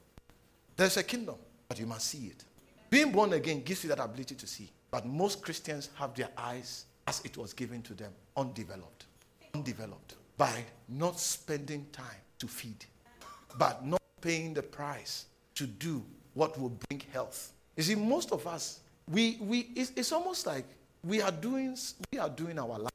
[0.76, 1.36] There's a kingdom,
[1.68, 2.44] but you must see it.
[2.90, 4.68] Being born again gives you that ability to see.
[4.90, 9.06] But most Christians have their eyes as it was given to them, undeveloped.
[9.54, 10.14] Undeveloped.
[10.36, 12.06] By not spending time
[12.38, 12.84] to feed,
[13.58, 16.04] but not paying the price to do
[16.34, 17.52] what will bring health.
[17.76, 20.66] You see, most of us, we, we, it's, it's almost like
[21.04, 21.76] we are doing,
[22.12, 22.90] we are doing our life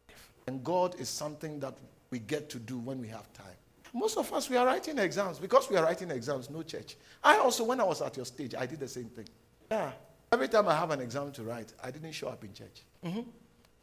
[0.48, 1.77] And God is something that
[2.11, 3.45] we get to do when we have time.
[3.94, 5.40] Most of us, we are writing exams.
[5.40, 6.98] Because we are writing exams, no church.
[7.23, 9.27] I also, when I was at your stage, I did the same thing.
[9.72, 9.91] Yeah.
[10.32, 12.84] Every time I have an exam to write, I didn't show up in church.
[13.03, 13.22] Mm-hmm.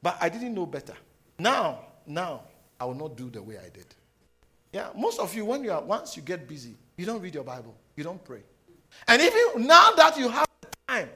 [0.03, 0.95] But I didn't know better.
[1.39, 2.43] Now, now,
[2.81, 3.87] I will not do the way I did.
[4.73, 7.45] Yeah, most of you, when you are once you get busy, you don't read your
[7.45, 8.43] Bible, you don't pray.
[9.07, 10.47] And even now that you have
[10.89, 11.09] time,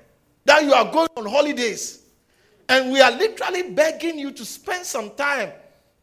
[0.45, 2.05] that you are going on holidays,
[2.69, 5.53] and we are literally begging you to spend some time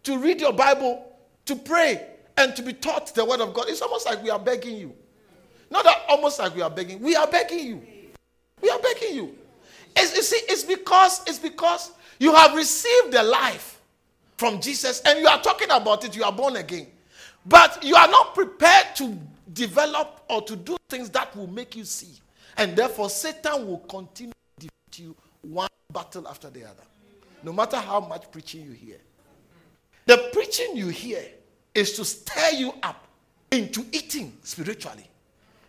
[0.03, 1.05] to read your Bible,
[1.45, 2.07] to pray,
[2.37, 3.65] and to be taught the word of God.
[3.69, 4.93] It's almost like we are begging you.
[5.69, 7.81] Not that almost like we are begging, we are begging you.
[8.61, 9.35] We are begging you.
[9.95, 13.81] It's, you see, it's because it's because you have received the life
[14.37, 16.87] from Jesus and you are talking about it, you are born again.
[17.45, 19.17] But you are not prepared to
[19.53, 22.19] develop or to do things that will make you see.
[22.57, 26.83] And therefore, Satan will continue to defeat you one battle after the other.
[27.43, 28.97] No matter how much preaching you hear.
[30.05, 31.23] The preaching you hear
[31.73, 33.07] is to stir you up
[33.51, 35.07] into eating spiritually,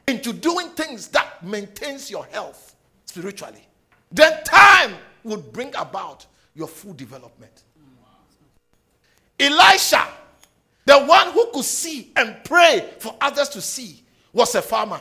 [0.07, 2.77] into doing things that maintains your health
[3.07, 3.67] spiritually.
[4.13, 4.95] Then time
[5.25, 7.65] would bring about your full development.
[9.39, 10.07] Elisha,
[10.87, 14.03] the one who could see and pray for others to see,
[14.33, 15.01] was a farmer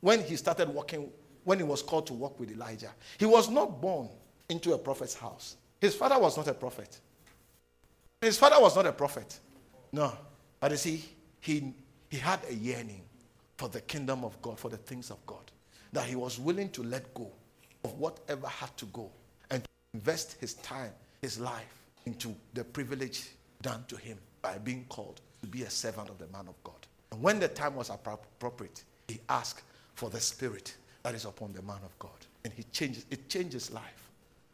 [0.00, 1.10] when he started working,
[1.44, 2.90] when he was called to work with Elijah.
[3.18, 4.08] He was not born
[4.48, 5.56] into a prophet's house.
[5.80, 7.00] His father was not a prophet.
[8.20, 9.38] His father was not a prophet.
[9.92, 10.12] No.
[10.60, 11.04] But you see,
[11.40, 11.74] he,
[12.08, 13.02] he had a yearning
[13.56, 15.50] for the kingdom of God, for the things of God,
[15.92, 17.30] that he was willing to let go
[17.84, 19.10] of whatever had to go
[19.94, 20.90] invest his time,
[21.22, 23.30] his life into the privilege
[23.62, 26.74] done to him by being called to be a servant of the man of God.
[27.12, 29.62] And when the time was appropriate, he asked
[29.94, 32.10] for the spirit that is upon the man of God.
[32.44, 34.10] And he changes, it changes life.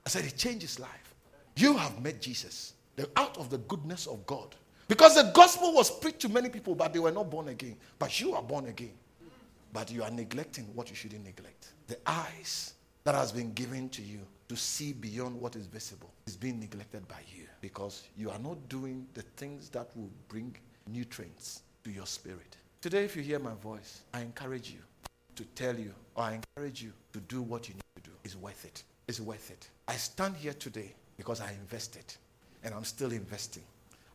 [0.07, 1.15] I said, it changes life.
[1.57, 2.75] You have met Jesus.
[3.17, 4.55] Out of the goodness of God.
[4.87, 7.77] Because the gospel was preached to many people, but they were not born again.
[7.99, 8.93] But you are born again.
[9.73, 11.73] But you are neglecting what you shouldn't neglect.
[11.87, 14.21] The eyes that has been given to you
[14.51, 18.57] to see beyond what is visible is being neglected by you because you are not
[18.69, 20.53] doing the things that will bring
[20.89, 22.57] nutrients to your spirit.
[22.81, 24.81] Today, if you hear my voice, I encourage you
[25.37, 28.17] to tell you, or I encourage you to do what you need to do.
[28.25, 28.83] It's worth it.
[29.07, 29.69] It's worth it.
[29.87, 32.13] I stand here today because I invested
[32.65, 33.63] and I'm still investing.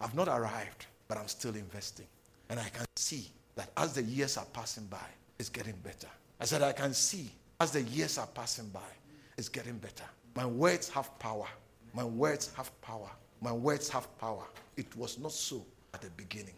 [0.02, 2.08] I've not arrived, but I'm still investing.
[2.50, 5.08] And I can see that as the years are passing by,
[5.40, 6.10] it's getting better.
[6.42, 7.32] I said, I can see
[7.62, 8.92] as the years are passing by,
[9.38, 10.04] it's getting better.
[10.36, 11.48] My words have power.
[11.94, 13.10] My words have power.
[13.42, 14.44] My words have power.
[14.76, 16.56] It was not so at the beginning.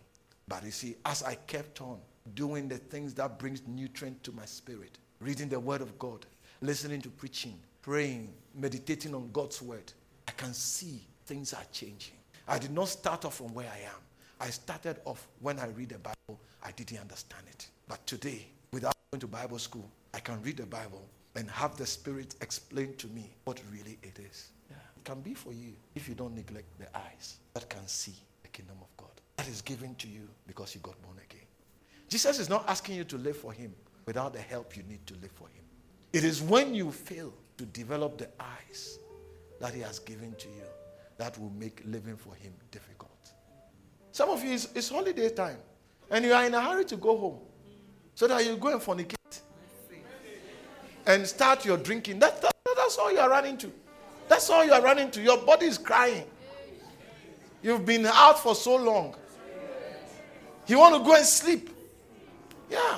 [0.47, 1.99] But you see, as I kept on
[2.33, 6.25] doing the things that brings nutrient to my spirit, reading the word of God,
[6.61, 9.93] listening to preaching, praying, meditating on God's word,
[10.27, 12.15] I can see things are changing.
[12.47, 14.01] I did not start off from where I am.
[14.39, 17.67] I started off when I read the Bible, I didn't understand it.
[17.87, 21.85] But today, without going to Bible school, I can read the Bible and have the
[21.85, 24.49] Spirit explain to me what really it is.
[24.69, 24.75] Yeah.
[24.97, 28.49] It can be for you if you don't neglect the eyes that can see the
[28.49, 29.21] kingdom of God.
[29.37, 31.45] That is given to you because you got born again.
[32.09, 33.73] Jesus is not asking you to live for Him
[34.05, 35.63] without the help you need to live for Him.
[36.11, 38.99] It is when you fail to develop the eyes
[39.61, 40.63] that He has given to you
[41.17, 43.11] that will make living for him difficult.
[44.11, 45.57] Some of you, it's, it's holiday time,
[46.09, 47.39] and you are in a hurry to go home
[48.15, 49.41] so that you go and fornicate
[51.07, 52.19] and start your drinking.
[52.19, 53.71] That, that, that's all you are running to.
[54.27, 55.21] That's all you are running to.
[55.21, 56.25] Your body is crying.
[57.63, 59.15] You've been out for so long.
[60.67, 61.69] You want to go and sleep.
[62.69, 62.97] Yeah.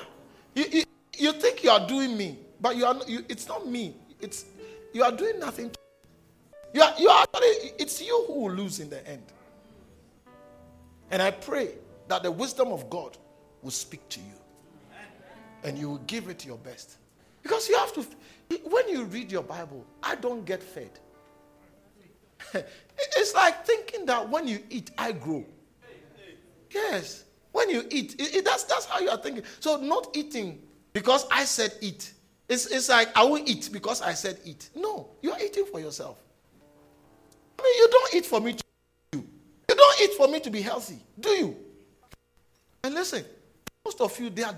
[0.55, 0.83] You, you,
[1.17, 3.95] you think you are doing me, but you are, you, it's not me.
[4.19, 4.45] It's,
[4.91, 5.71] you are doing nothing
[6.73, 9.23] you are, you are it's you who will lose in the end.
[11.11, 11.71] And I pray
[12.07, 13.17] that the wisdom of God
[13.63, 14.33] will speak to you
[15.63, 16.97] and you will give it your best.
[17.49, 18.05] Because you have to,
[18.65, 20.91] when you read your Bible, I don't get fed.
[22.99, 25.43] it's like thinking that when you eat, I grow.
[26.69, 27.23] Yes.
[27.51, 29.43] When you eat, it, it, that's, that's how you are thinking.
[29.59, 30.61] So, not eating
[30.93, 32.13] because I said eat.
[32.47, 34.69] It's, it's like I will eat because I said eat.
[34.75, 36.19] No, you are eating for yourself.
[37.57, 38.63] I mean, you don't eat for me to
[39.13, 39.27] you.
[39.69, 41.57] You don't eat for me to be healthy, do you?
[42.83, 43.25] And listen,
[43.83, 44.55] most of you, they are,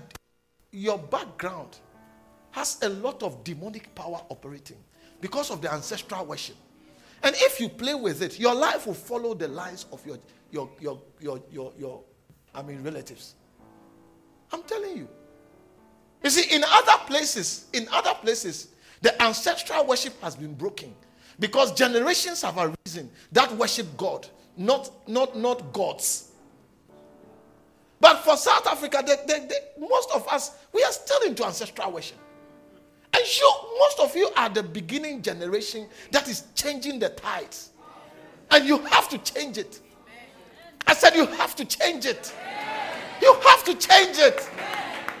[0.72, 1.78] your background
[2.52, 4.78] has a lot of demonic power operating
[5.20, 6.56] because of the ancestral worship.
[7.22, 10.18] And if you play with it, your life will follow the lines of your,
[10.50, 12.02] your, your, your, your, your
[12.54, 13.34] I mean, relatives.
[14.52, 15.08] I'm telling you.
[16.22, 18.68] You see, in other places, in other places,
[19.00, 20.94] the ancestral worship has been broken.
[21.38, 26.30] Because generations have arisen that worship God not, not, not gods.
[28.00, 31.92] But for South Africa, they, they, they, most of us, we are still into ancestral
[31.92, 32.18] worship.
[33.14, 37.70] And you, most of you are the beginning generation that is changing the tides.
[38.50, 39.80] And you have to change it.
[40.86, 42.34] I said, you have to change it.
[43.20, 44.50] You have to change it.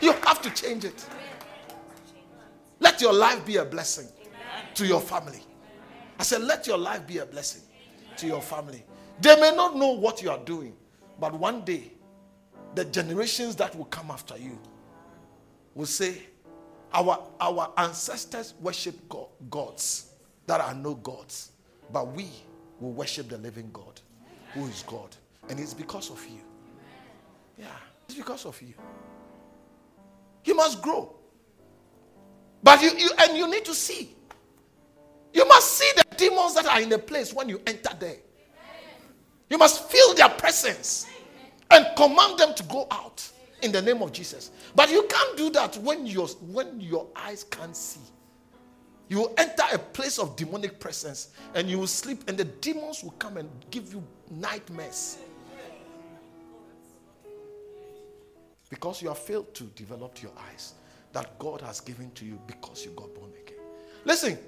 [0.00, 1.06] You have to change it.
[2.80, 4.08] Let your life be a blessing
[4.74, 5.40] to your family.
[6.18, 7.62] I said, let your life be a blessing
[8.16, 8.84] to your family.
[9.20, 10.74] They may not know what you are doing,
[11.20, 11.92] but one day,
[12.74, 14.58] the generations that will come after you
[15.74, 16.22] will say,
[16.94, 20.12] Our, our ancestors worship God, gods
[20.46, 21.52] that are no gods,
[21.92, 22.28] but we
[22.80, 24.00] will worship the living God
[24.52, 25.16] who is God.
[25.48, 26.40] And it's because of you.
[27.58, 27.66] Yeah,
[28.06, 28.74] it's because of you.
[30.44, 31.14] You must grow.
[32.62, 34.14] But you, you and you need to see.
[35.32, 38.16] You must see the demons that are in the place when you enter there.
[39.48, 41.06] You must feel their presence
[41.70, 43.28] and command them to go out
[43.62, 44.50] in the name of Jesus.
[44.74, 48.00] But you can't do that when your when your eyes can't see.
[49.08, 53.02] You will enter a place of demonic presence and you will sleep, and the demons
[53.02, 55.18] will come and give you nightmares.
[58.70, 60.74] Because you have failed to develop your eyes
[61.12, 63.58] that God has given to you because you got born again.
[64.04, 64.38] Listen,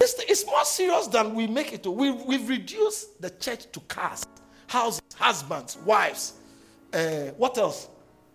[0.00, 1.86] it's, it's more serious than we make it.
[1.86, 4.24] We, we've reduced the church to cars,
[4.66, 6.34] houses, husbands, wives.
[6.94, 7.88] Uh, what else?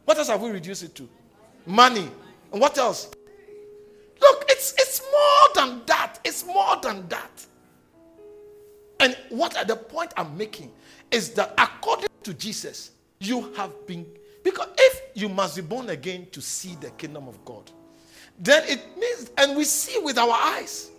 [0.04, 1.08] What else have we reduced it to?
[1.66, 2.10] Money.
[2.52, 3.10] And what else?
[4.20, 6.20] Look, it's, it's more than that.
[6.26, 7.46] It's more than that.
[9.00, 10.72] And what the point I'm making
[11.10, 14.06] is that according to Jesus, you have been
[14.44, 17.70] because if you must be born again to see the kingdom of God,
[18.40, 20.90] then it means, and we see with our eyes.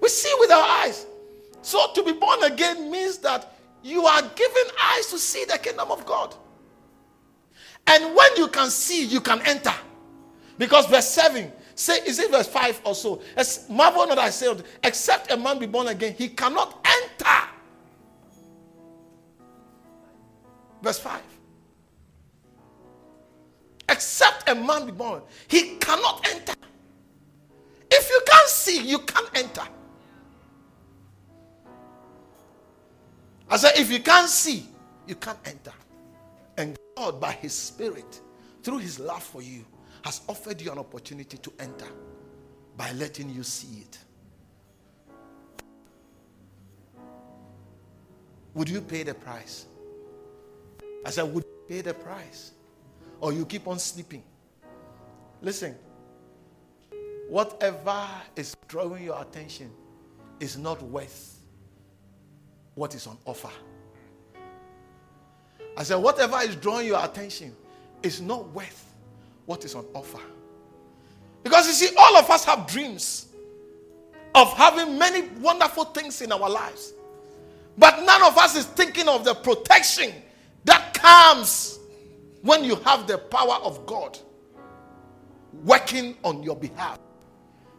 [0.00, 1.06] We see with our eyes.
[1.62, 3.53] So to be born again means that
[3.84, 6.34] you are given eyes to see the kingdom of God.
[7.86, 9.74] And when you can see, you can enter.
[10.56, 13.20] Because verse 7, say, is it verse 5 or so?
[13.36, 17.48] As marvel not I say, except a man be born again, he cannot enter.
[20.80, 21.20] Verse 5.
[23.90, 26.54] Except a man be born, he cannot enter.
[27.90, 29.68] If you can't see, you can't enter.
[33.48, 34.66] I said, if you can't see,
[35.06, 35.72] you can't enter.
[36.56, 38.20] And God, by His Spirit,
[38.62, 39.64] through His love for you,
[40.04, 41.86] has offered you an opportunity to enter
[42.76, 43.98] by letting you see it.
[48.54, 49.66] Would you pay the price?
[51.04, 52.52] I said, Would you pay the price?
[53.20, 54.22] Or you keep on sleeping?
[55.42, 55.74] Listen,
[57.28, 58.06] whatever
[58.36, 59.70] is drawing your attention
[60.40, 61.33] is not worth
[62.74, 63.50] what is on offer.
[65.76, 67.54] I said, whatever is drawing your attention
[68.02, 68.94] is not worth
[69.46, 70.20] what is on offer.
[71.42, 73.26] Because you see, all of us have dreams
[74.34, 76.94] of having many wonderful things in our lives.
[77.76, 80.12] But none of us is thinking of the protection
[80.64, 81.78] that comes
[82.42, 84.18] when you have the power of God
[85.64, 86.98] working on your behalf.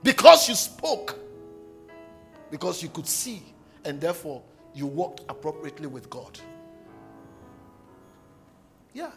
[0.03, 1.17] Because you spoke,
[2.51, 3.41] because you could see,
[3.83, 4.41] and therefore
[4.75, 6.37] you walked appropriately with God.
[8.93, 9.11] Yeah.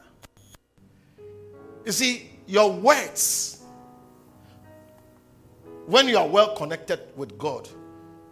[1.85, 3.63] You see, your words,
[5.87, 7.69] when you are well connected with God,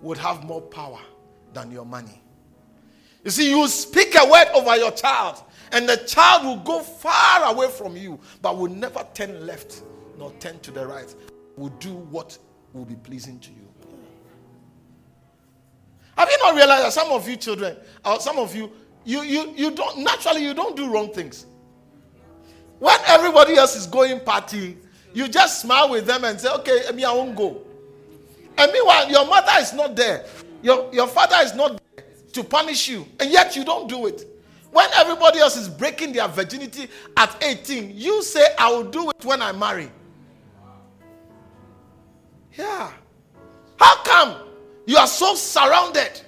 [0.02, 1.00] would have more power
[1.52, 2.22] than your money.
[3.24, 5.42] You see, you speak a word over your child,
[5.72, 9.82] and the child will go far away from you, but will never turn left
[10.18, 11.12] nor turn to the right.
[11.56, 12.38] Will do what
[12.72, 13.66] will be pleasing to you.
[16.16, 18.70] Have you not realized that some of you children, or some of you,
[19.04, 21.46] you, you, you don't naturally you don't do wrong things.
[22.78, 24.76] When everybody else is going party,
[25.14, 27.62] you just smile with them and say, okay, I mean, I won't go.
[28.58, 30.26] And meanwhile, your mother is not there.
[30.62, 34.26] Your, your father is not there to punish you, and yet you don't do it.
[34.72, 39.24] When everybody else is breaking their virginity at 18, you say, I will do it
[39.24, 39.90] when I marry.
[42.58, 42.92] Yeah.
[43.78, 44.45] How come
[44.86, 46.20] you are so surrounded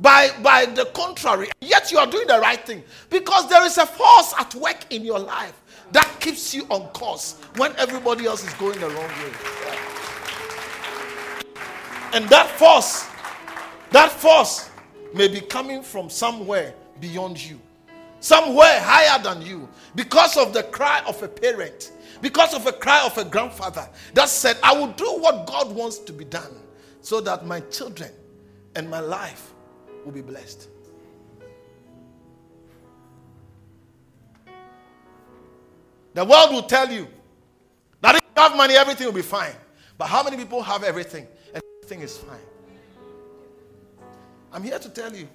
[0.00, 2.82] by, by the contrary, yet you are doing the right thing?
[3.08, 5.60] Because there is a force at work in your life
[5.92, 9.32] that keeps you on course when everybody else is going the wrong way.
[12.12, 13.06] And that force,
[13.90, 14.70] that force
[15.14, 17.60] may be coming from somewhere beyond you,
[18.20, 23.04] somewhere higher than you, because of the cry of a parent, because of a cry
[23.04, 26.59] of a grandfather that said, I will do what God wants to be done
[27.00, 28.10] so that my children
[28.74, 29.52] and my life
[30.04, 30.68] will be blessed.
[36.14, 37.06] The world will tell you
[38.00, 39.54] that if you have money, everything will be fine.
[39.96, 42.38] But how many people have everything and everything is fine?
[44.52, 45.28] I'm here to tell you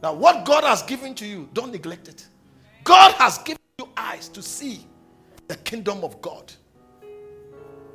[0.00, 2.26] that what God has given to you, don't neglect it.
[2.84, 4.86] God has given you eyes to see
[5.48, 6.52] the kingdom of God.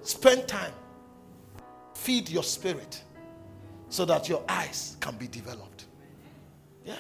[0.02, 0.74] Spend time,
[2.00, 3.04] feed your spirit
[3.90, 5.86] so that your eyes can be developed.
[6.86, 6.96] Yeah.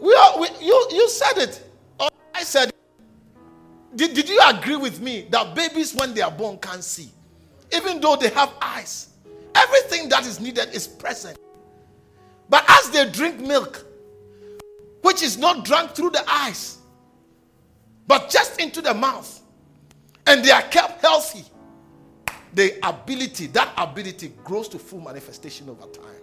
[0.00, 1.70] We are, we, you, you said it.
[1.98, 2.72] Or I said.
[3.94, 7.10] Did, did you agree with me that babies, when they are born, can't see?
[7.72, 9.08] Even though they have eyes,
[9.54, 11.38] everything that is needed is present.
[12.50, 13.84] But as they drink milk,
[15.02, 16.78] which is not drunk through the eyes,
[18.06, 19.40] but just into the mouth,
[20.26, 21.44] and they are kept healthy,
[22.56, 26.22] the ability, that ability grows to full manifestation over time.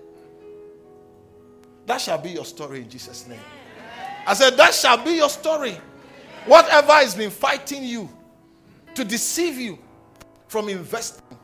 [1.86, 3.40] That shall be your story in Jesus' name.
[4.26, 5.78] I said, That shall be your story.
[6.48, 8.10] Whatever has been fighting you
[8.96, 9.78] to deceive you
[10.48, 11.38] from investing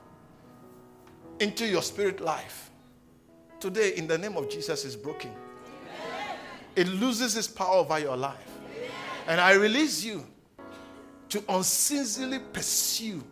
[1.39, 2.71] into your spirit life,
[3.59, 5.31] today, in the name of Jesus, is broken.
[6.75, 8.57] It loses its power over your life.
[9.27, 10.25] And I release you
[11.29, 13.23] to unceasingly pursue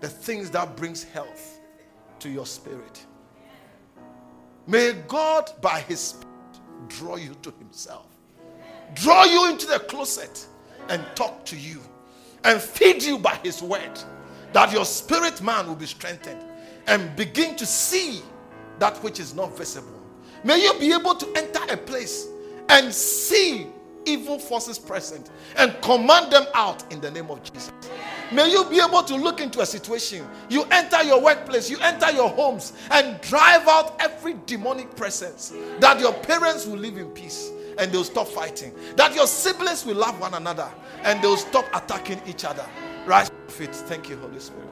[0.00, 1.60] the things that brings health
[2.20, 3.04] to your spirit.
[4.66, 6.26] May God, by His Spirit,
[6.88, 8.06] draw you to Himself,
[8.94, 10.46] draw you into the closet,
[10.88, 11.80] and talk to you,
[12.44, 13.98] and feed you by His word,
[14.52, 16.42] that your spirit man will be strengthened
[16.86, 18.20] and begin to see
[18.78, 20.02] that which is not visible.
[20.44, 22.28] May you be able to enter a place
[22.68, 23.66] and see
[24.06, 27.72] evil forces present and command them out in the name of Jesus.
[28.32, 30.26] May you be able to look into a situation.
[30.48, 35.98] You enter your workplace, you enter your homes, and drive out every demonic presence that
[36.00, 38.74] your parents will live in peace and they'll stop fighting.
[38.96, 40.68] That your siblings will love one another
[41.02, 42.66] and they'll stop attacking each other.
[43.06, 43.74] Rise to feet.
[43.74, 44.68] Thank you, Holy Spirit.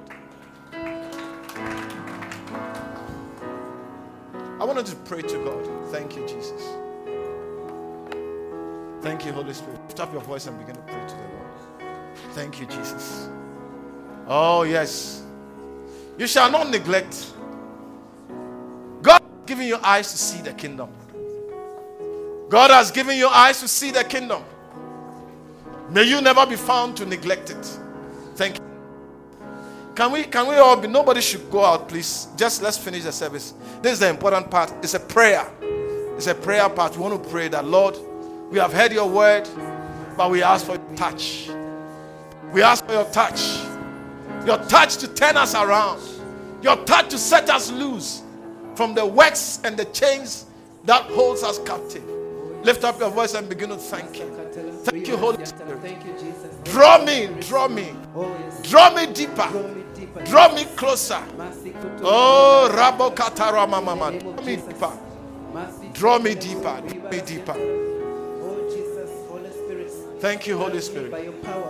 [4.59, 5.91] I wanted to pray to God.
[5.91, 6.63] Thank you, Jesus.
[9.03, 9.81] Thank you, Holy Spirit.
[9.83, 11.47] Lift up your voice and begin to pray to the Lord.
[12.33, 13.29] Thank you, Jesus.
[14.27, 15.23] Oh, yes.
[16.19, 17.33] You shall not neglect.
[19.03, 20.91] God has given you eyes to see the kingdom.
[22.49, 24.43] God has given you eyes to see the kingdom.
[25.91, 27.79] May you never be found to neglect it.
[28.35, 28.65] Thank you.
[29.95, 32.29] Can we can we all be nobody should go out, please?
[32.37, 33.55] Just let's finish the service.
[33.81, 34.73] This is the important part.
[34.83, 35.49] It's a prayer.
[36.17, 36.97] It's a prayer part.
[36.97, 37.97] We want to pray that Lord
[38.51, 39.49] we have heard your word,
[40.17, 41.51] but we ask for your touch.
[42.53, 43.66] We ask for your touch.
[44.47, 46.01] Your touch to turn us around.
[46.63, 48.23] Your touch to set us loose
[48.77, 50.47] from the works and the chains
[50.85, 52.05] that holds us captive.
[52.63, 54.31] Lift up your voice and begin to thank you.
[54.85, 56.65] Thank you, Holy Spirit.
[56.65, 57.93] Draw me, draw me.
[58.63, 59.49] Draw me deeper.
[60.25, 61.23] Draw me closer.
[62.03, 64.17] Oh, Rabo Katara Mama.
[64.19, 64.99] Draw me deeper.
[65.93, 66.83] Draw me deeper.
[66.87, 67.86] Draw me deeper.
[70.19, 71.13] Thank you, Holy Spirit.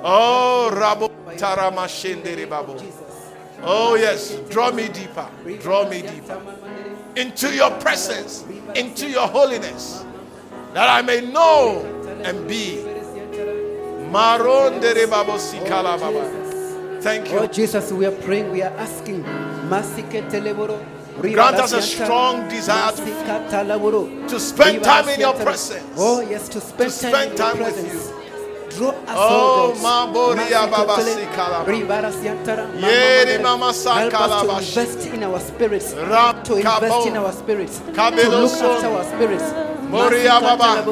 [0.05, 2.77] Oh, Rabo Taramashende Babo.
[3.63, 4.37] Oh, yes.
[4.51, 5.29] Draw me deeper.
[5.61, 6.41] Draw me deeper.
[7.17, 8.45] Into your presence,
[8.75, 10.05] into your holiness,
[10.75, 11.83] that I may know
[12.23, 12.85] and be.
[17.01, 17.39] Thank you.
[17.39, 19.23] Oh, Jesus, we are praying, we are asking.
[21.21, 25.85] Grant us a strong desire to, to spend time in your presence.
[25.97, 28.16] Oh, yes, to spend, to spend time, time with you.
[28.77, 31.65] Draw us Oh, Maboria Baba Sikala.
[32.79, 35.95] Yeri Mama Help us to invest in our spirits.
[35.95, 37.79] Ram To invest in our spirits.
[37.79, 39.45] To look after our spirits.
[39.89, 40.85] Moria Baba.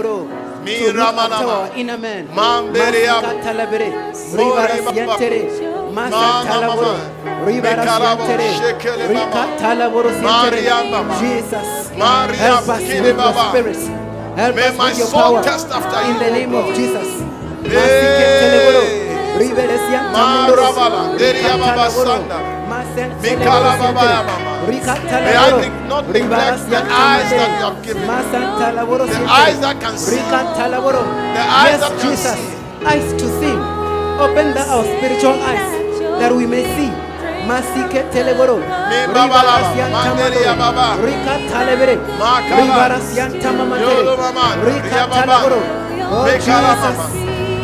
[0.65, 1.69] Mi Mi to look after Ramanama.
[1.69, 2.29] our inner man.
[2.29, 3.21] Mamberia.
[3.21, 3.91] Masikatalabere.
[4.33, 5.19] Mori Ribara Baba.
[5.19, 5.93] sientere.
[5.93, 6.93] Mama Masatalaboro.
[6.97, 7.47] Mama.
[7.47, 8.25] Ribara Mekarabo.
[8.25, 8.49] sientere.
[8.61, 9.27] Shekele Mama.
[9.27, 10.91] Rikatalaboro Maria sientere.
[10.91, 11.15] Mama.
[11.21, 11.69] Jesus.
[12.41, 13.87] Help us with your spirits.
[14.37, 15.43] Help May us with your power.
[16.11, 17.24] In the name of Jesus.
[17.65, 17.81] Hey.
[17.81, 18.83] Masiketeleboro.
[18.85, 19.39] Eh.
[19.39, 20.63] Ribere siantamundoro.
[20.63, 21.19] Marabala.
[21.19, 22.39] Deria Baba Sanda.
[23.23, 24.53] Mikala Baba ya Mama.
[24.67, 28.07] May I not neglect the eyes that you have given.
[28.07, 28.13] The
[29.29, 30.17] eyes that can see.
[30.17, 32.37] The eyes yes, that can Jesus.
[32.37, 32.87] see.
[32.87, 33.57] Eyes to see.
[34.21, 35.71] Open the, our spiritual eyes
[36.21, 36.91] that we may see.
[37.49, 38.57] Masike teleboro.
[38.59, 39.85] Mi baba lava.
[39.93, 40.97] Manderi ya baba.
[41.03, 41.97] Rika talebere.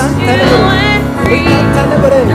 [0.00, 2.28] cantaré, hoy por él.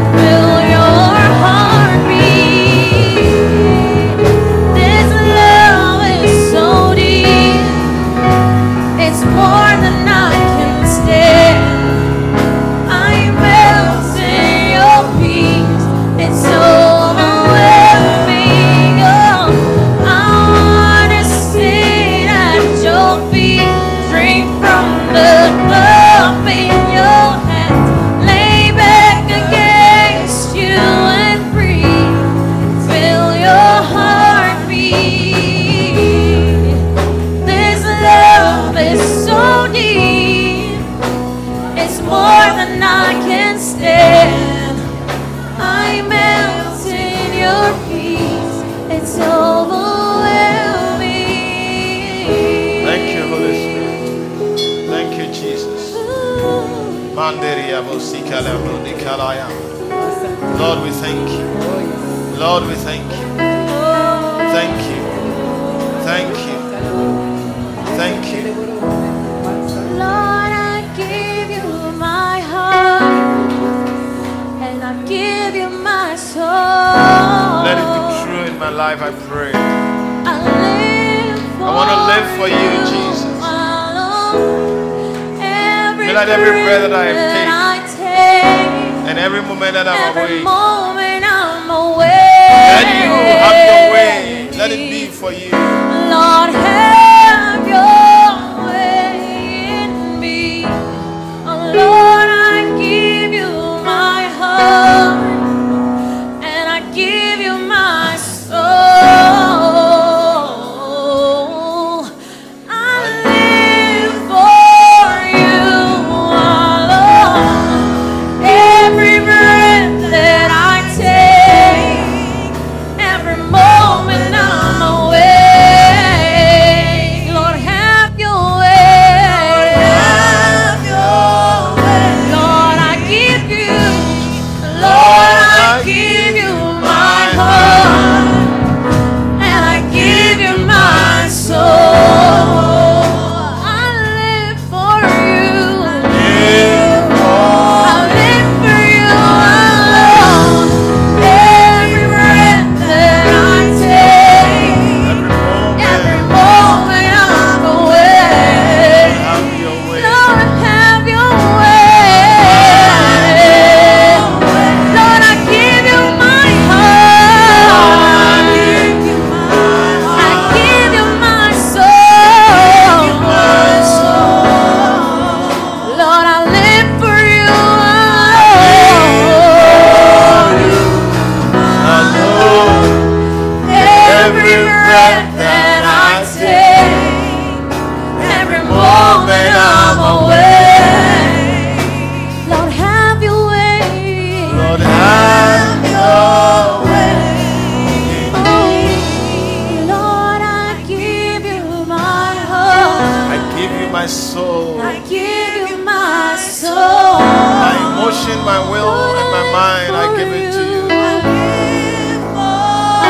[208.71, 209.91] Will, and my mind.
[209.95, 210.83] I give it to you.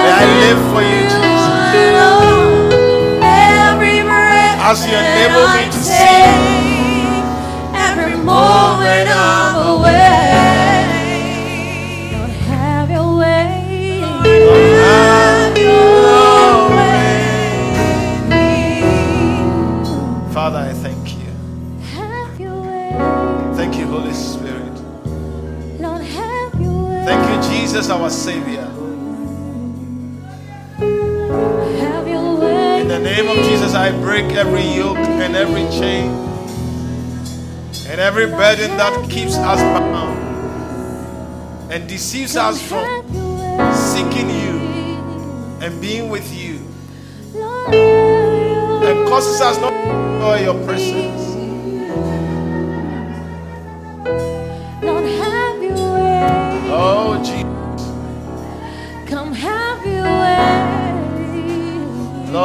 [0.04, 1.46] May I live for you, Jesus.
[4.68, 6.02] As you enable me to see.
[7.74, 9.65] every moment of
[27.76, 28.62] Jesus, our Savior.
[31.82, 32.80] Have your way.
[32.80, 36.10] In the name of Jesus, I break every yoke and every chain
[37.90, 40.18] and every burden that keeps us bound
[41.70, 43.74] and deceives us from Have your way.
[43.76, 44.56] seeking you
[45.60, 46.62] and being with you
[47.34, 51.25] Lord, have your and causes us not to enjoy your presence.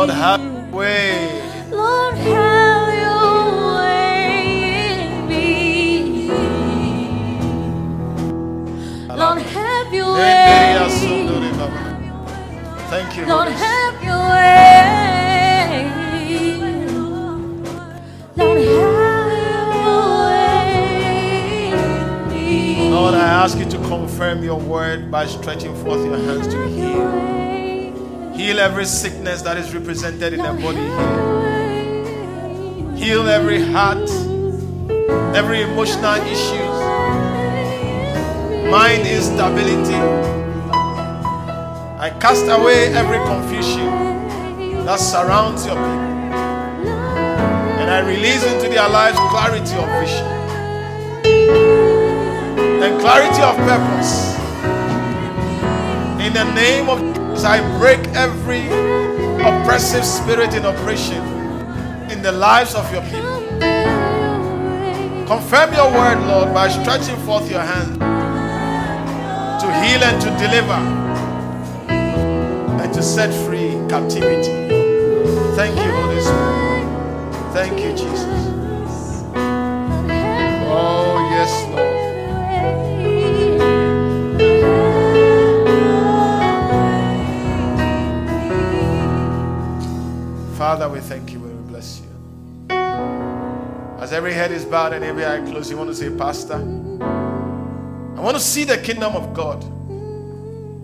[0.00, 1.42] Lord, have your way.
[1.70, 4.32] Lord, have your way
[4.96, 6.30] in me.
[9.08, 10.88] Lord, have your way.
[12.88, 15.84] Thank you, Lord, have your way.
[18.36, 22.90] Lord, have your way in me.
[22.90, 27.39] Lord, I ask you to confirm your word by stretching forth your hands to heal.
[28.40, 31.10] Heal every sickness that is represented in their body have here.
[31.10, 32.98] your way.
[32.98, 34.08] Heal every heart,
[35.36, 36.76] every emotional issues,
[38.70, 40.00] mind instability.
[42.00, 43.90] I cast away every confusion
[44.86, 46.88] that surrounds your people.
[47.76, 50.26] And I release into their lives clarity of vision
[52.82, 54.32] and clarity of purpose.
[56.24, 58.66] In the name of Jesus, I break every
[59.40, 61.22] oppressive spirit in operation
[62.10, 63.40] in the lives of your people.
[65.26, 67.98] Confirm your word, Lord, by stretching forth your hand
[69.60, 70.80] to heal and to deliver
[72.82, 74.52] and to set free captivity.
[75.56, 77.52] Thank you, Holy Spirit.
[77.54, 78.49] Thank you, Jesus.
[90.70, 92.76] Father, we thank you and we bless you.
[93.98, 98.20] As every head is bowed and every eye closed, you want to say, Pastor, I
[98.20, 99.58] want to see the kingdom of God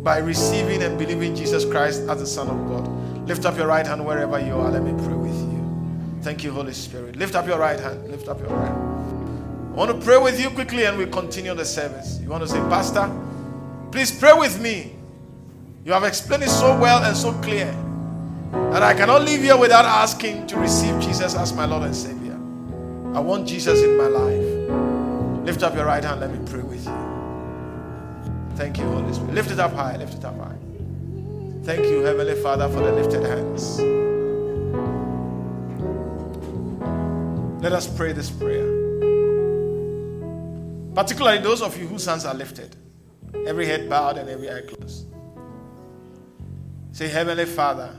[0.02, 3.28] by receiving and believing Jesus Christ as the Son of God.
[3.28, 4.72] Lift up your right hand wherever you are.
[4.72, 6.18] Let me pray with you.
[6.20, 7.14] Thank you, Holy Spirit.
[7.14, 8.10] Lift up your right hand.
[8.10, 9.72] Lift up your right hand.
[9.72, 12.18] I want to pray with you quickly and we continue the service.
[12.20, 13.08] You want to say, Pastor,
[13.92, 14.96] please pray with me.
[15.84, 17.72] You have explained it so well and so clear
[18.52, 22.34] that I cannot leave here without asking to receive Jesus as my Lord and Savior.
[23.14, 25.44] I want Jesus in my life.
[25.46, 26.20] Lift up your right hand.
[26.20, 27.16] Let me pray with you.
[28.56, 29.34] Thank you, Holy Spirit.
[29.34, 29.96] Lift it up high.
[29.96, 30.56] Lift it up high.
[31.62, 33.80] Thank you, Heavenly Father, for the lifted hands.
[37.62, 38.66] Let us pray this prayer.
[40.94, 42.76] Particularly those of you whose hands are lifted,
[43.46, 45.06] every head bowed and every eye closed.
[46.92, 47.94] Say, Heavenly Father,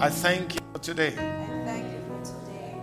[0.00, 1.08] I thank you for today.
[1.08, 2.76] I thank you for today.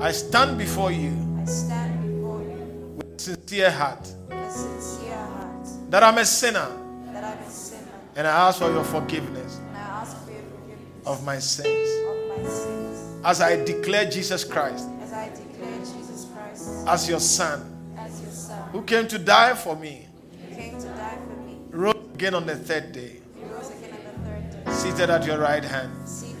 [0.00, 5.14] I stand before you I stand before you with a sincere heart with a sincere
[5.14, 6.68] heart that I'm a sinner
[7.12, 7.86] that I'm a sinner
[8.16, 11.68] and I ask for your forgiveness and I ask for your forgiveness of my sins.
[12.08, 17.20] of my sins As I declare Jesus Christ as I declare Jesus Christ as your
[17.20, 20.06] Son, as your Son who came to die for me,
[20.48, 21.58] who came to die for me.
[21.70, 25.24] rose again on the third day, He rose again on the third day, seated at
[25.26, 26.08] your right hand.
[26.08, 26.33] seated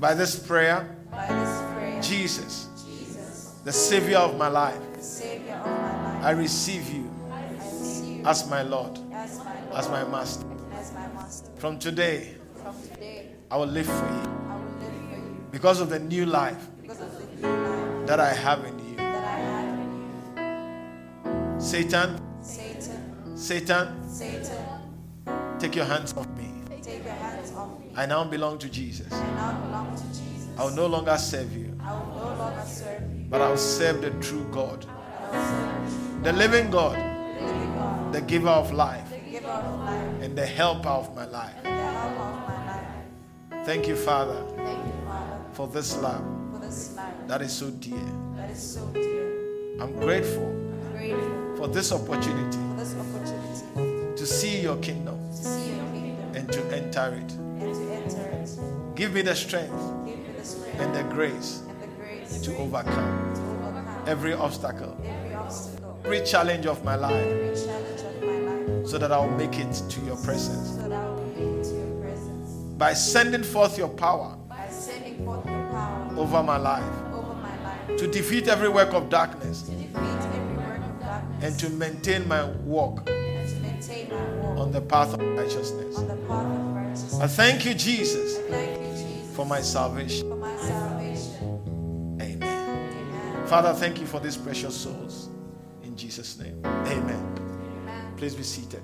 [0.00, 5.66] By this prayer, By this prayer, Jesus, Jesus, the Savior of my life, Savior of
[5.66, 9.88] my life, I receive you I receive you as my Lord, as my Lord, as
[9.88, 10.46] my Master.
[10.74, 11.50] as my Master.
[11.56, 14.00] From today, From today, I will live for you
[14.50, 16.94] I will live for you because of the new life the
[17.40, 18.96] new life that I have in you.
[18.96, 21.60] that I have in you.
[21.60, 24.68] Satan, Satan, Satan, Satan,
[25.58, 26.45] take your hands off me.
[27.96, 29.10] I now belong to Jesus.
[29.12, 30.48] I now belong to Jesus.
[30.58, 33.56] I will no longer serve you, I will no longer serve you, but I will
[33.56, 38.20] serve the true God, but I will serve the living God, the living God, the
[38.22, 41.62] giver of life, the giver of life, and the helper of my life.
[41.62, 43.66] the helper of my life.
[43.66, 46.24] Thank you, Father, Thank you, Father, for this love.
[46.52, 47.98] for this life that is so dear.
[48.36, 49.26] that is so dear.
[49.80, 50.52] I'm grateful
[50.92, 56.34] Grateful for this opportunity for this opportunity to see your kingdom to see your kingdom
[56.34, 57.45] and to enter it.
[58.50, 58.94] And to enter it.
[58.96, 62.56] Give me the strength Give me the strength and the grace and the grace to
[62.56, 68.86] overcome to overcome every obstacle, every obstacle, every challenge of my life, of my life,
[68.86, 70.70] so that I'll make it to your presence.
[70.76, 72.50] so that I will make it to your presence.
[72.78, 74.36] By sending forth your power
[75.24, 79.62] forth your power over my life, over my life, to defeat every work of darkness,
[79.62, 84.72] to defeat every work of darkness, and to maintain my walk maintain my walk on
[84.72, 85.98] the path of righteousness.
[85.98, 86.55] on the path of righteousness.
[87.20, 88.38] I thank you, Jesus,
[89.34, 90.32] for my salvation.
[92.20, 93.46] Amen.
[93.46, 95.30] Father, thank you for these precious souls.
[95.82, 96.60] In Jesus' name.
[96.64, 97.34] Amen.
[97.38, 98.14] Amen.
[98.16, 98.82] Please be seated.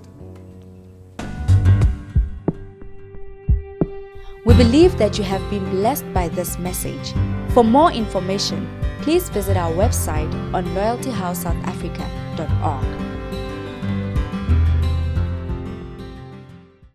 [4.45, 7.13] We believe that you have been blessed by this message.
[7.53, 8.67] For more information,
[9.01, 13.12] please visit our website on loyaltyhousesouthafrica.org.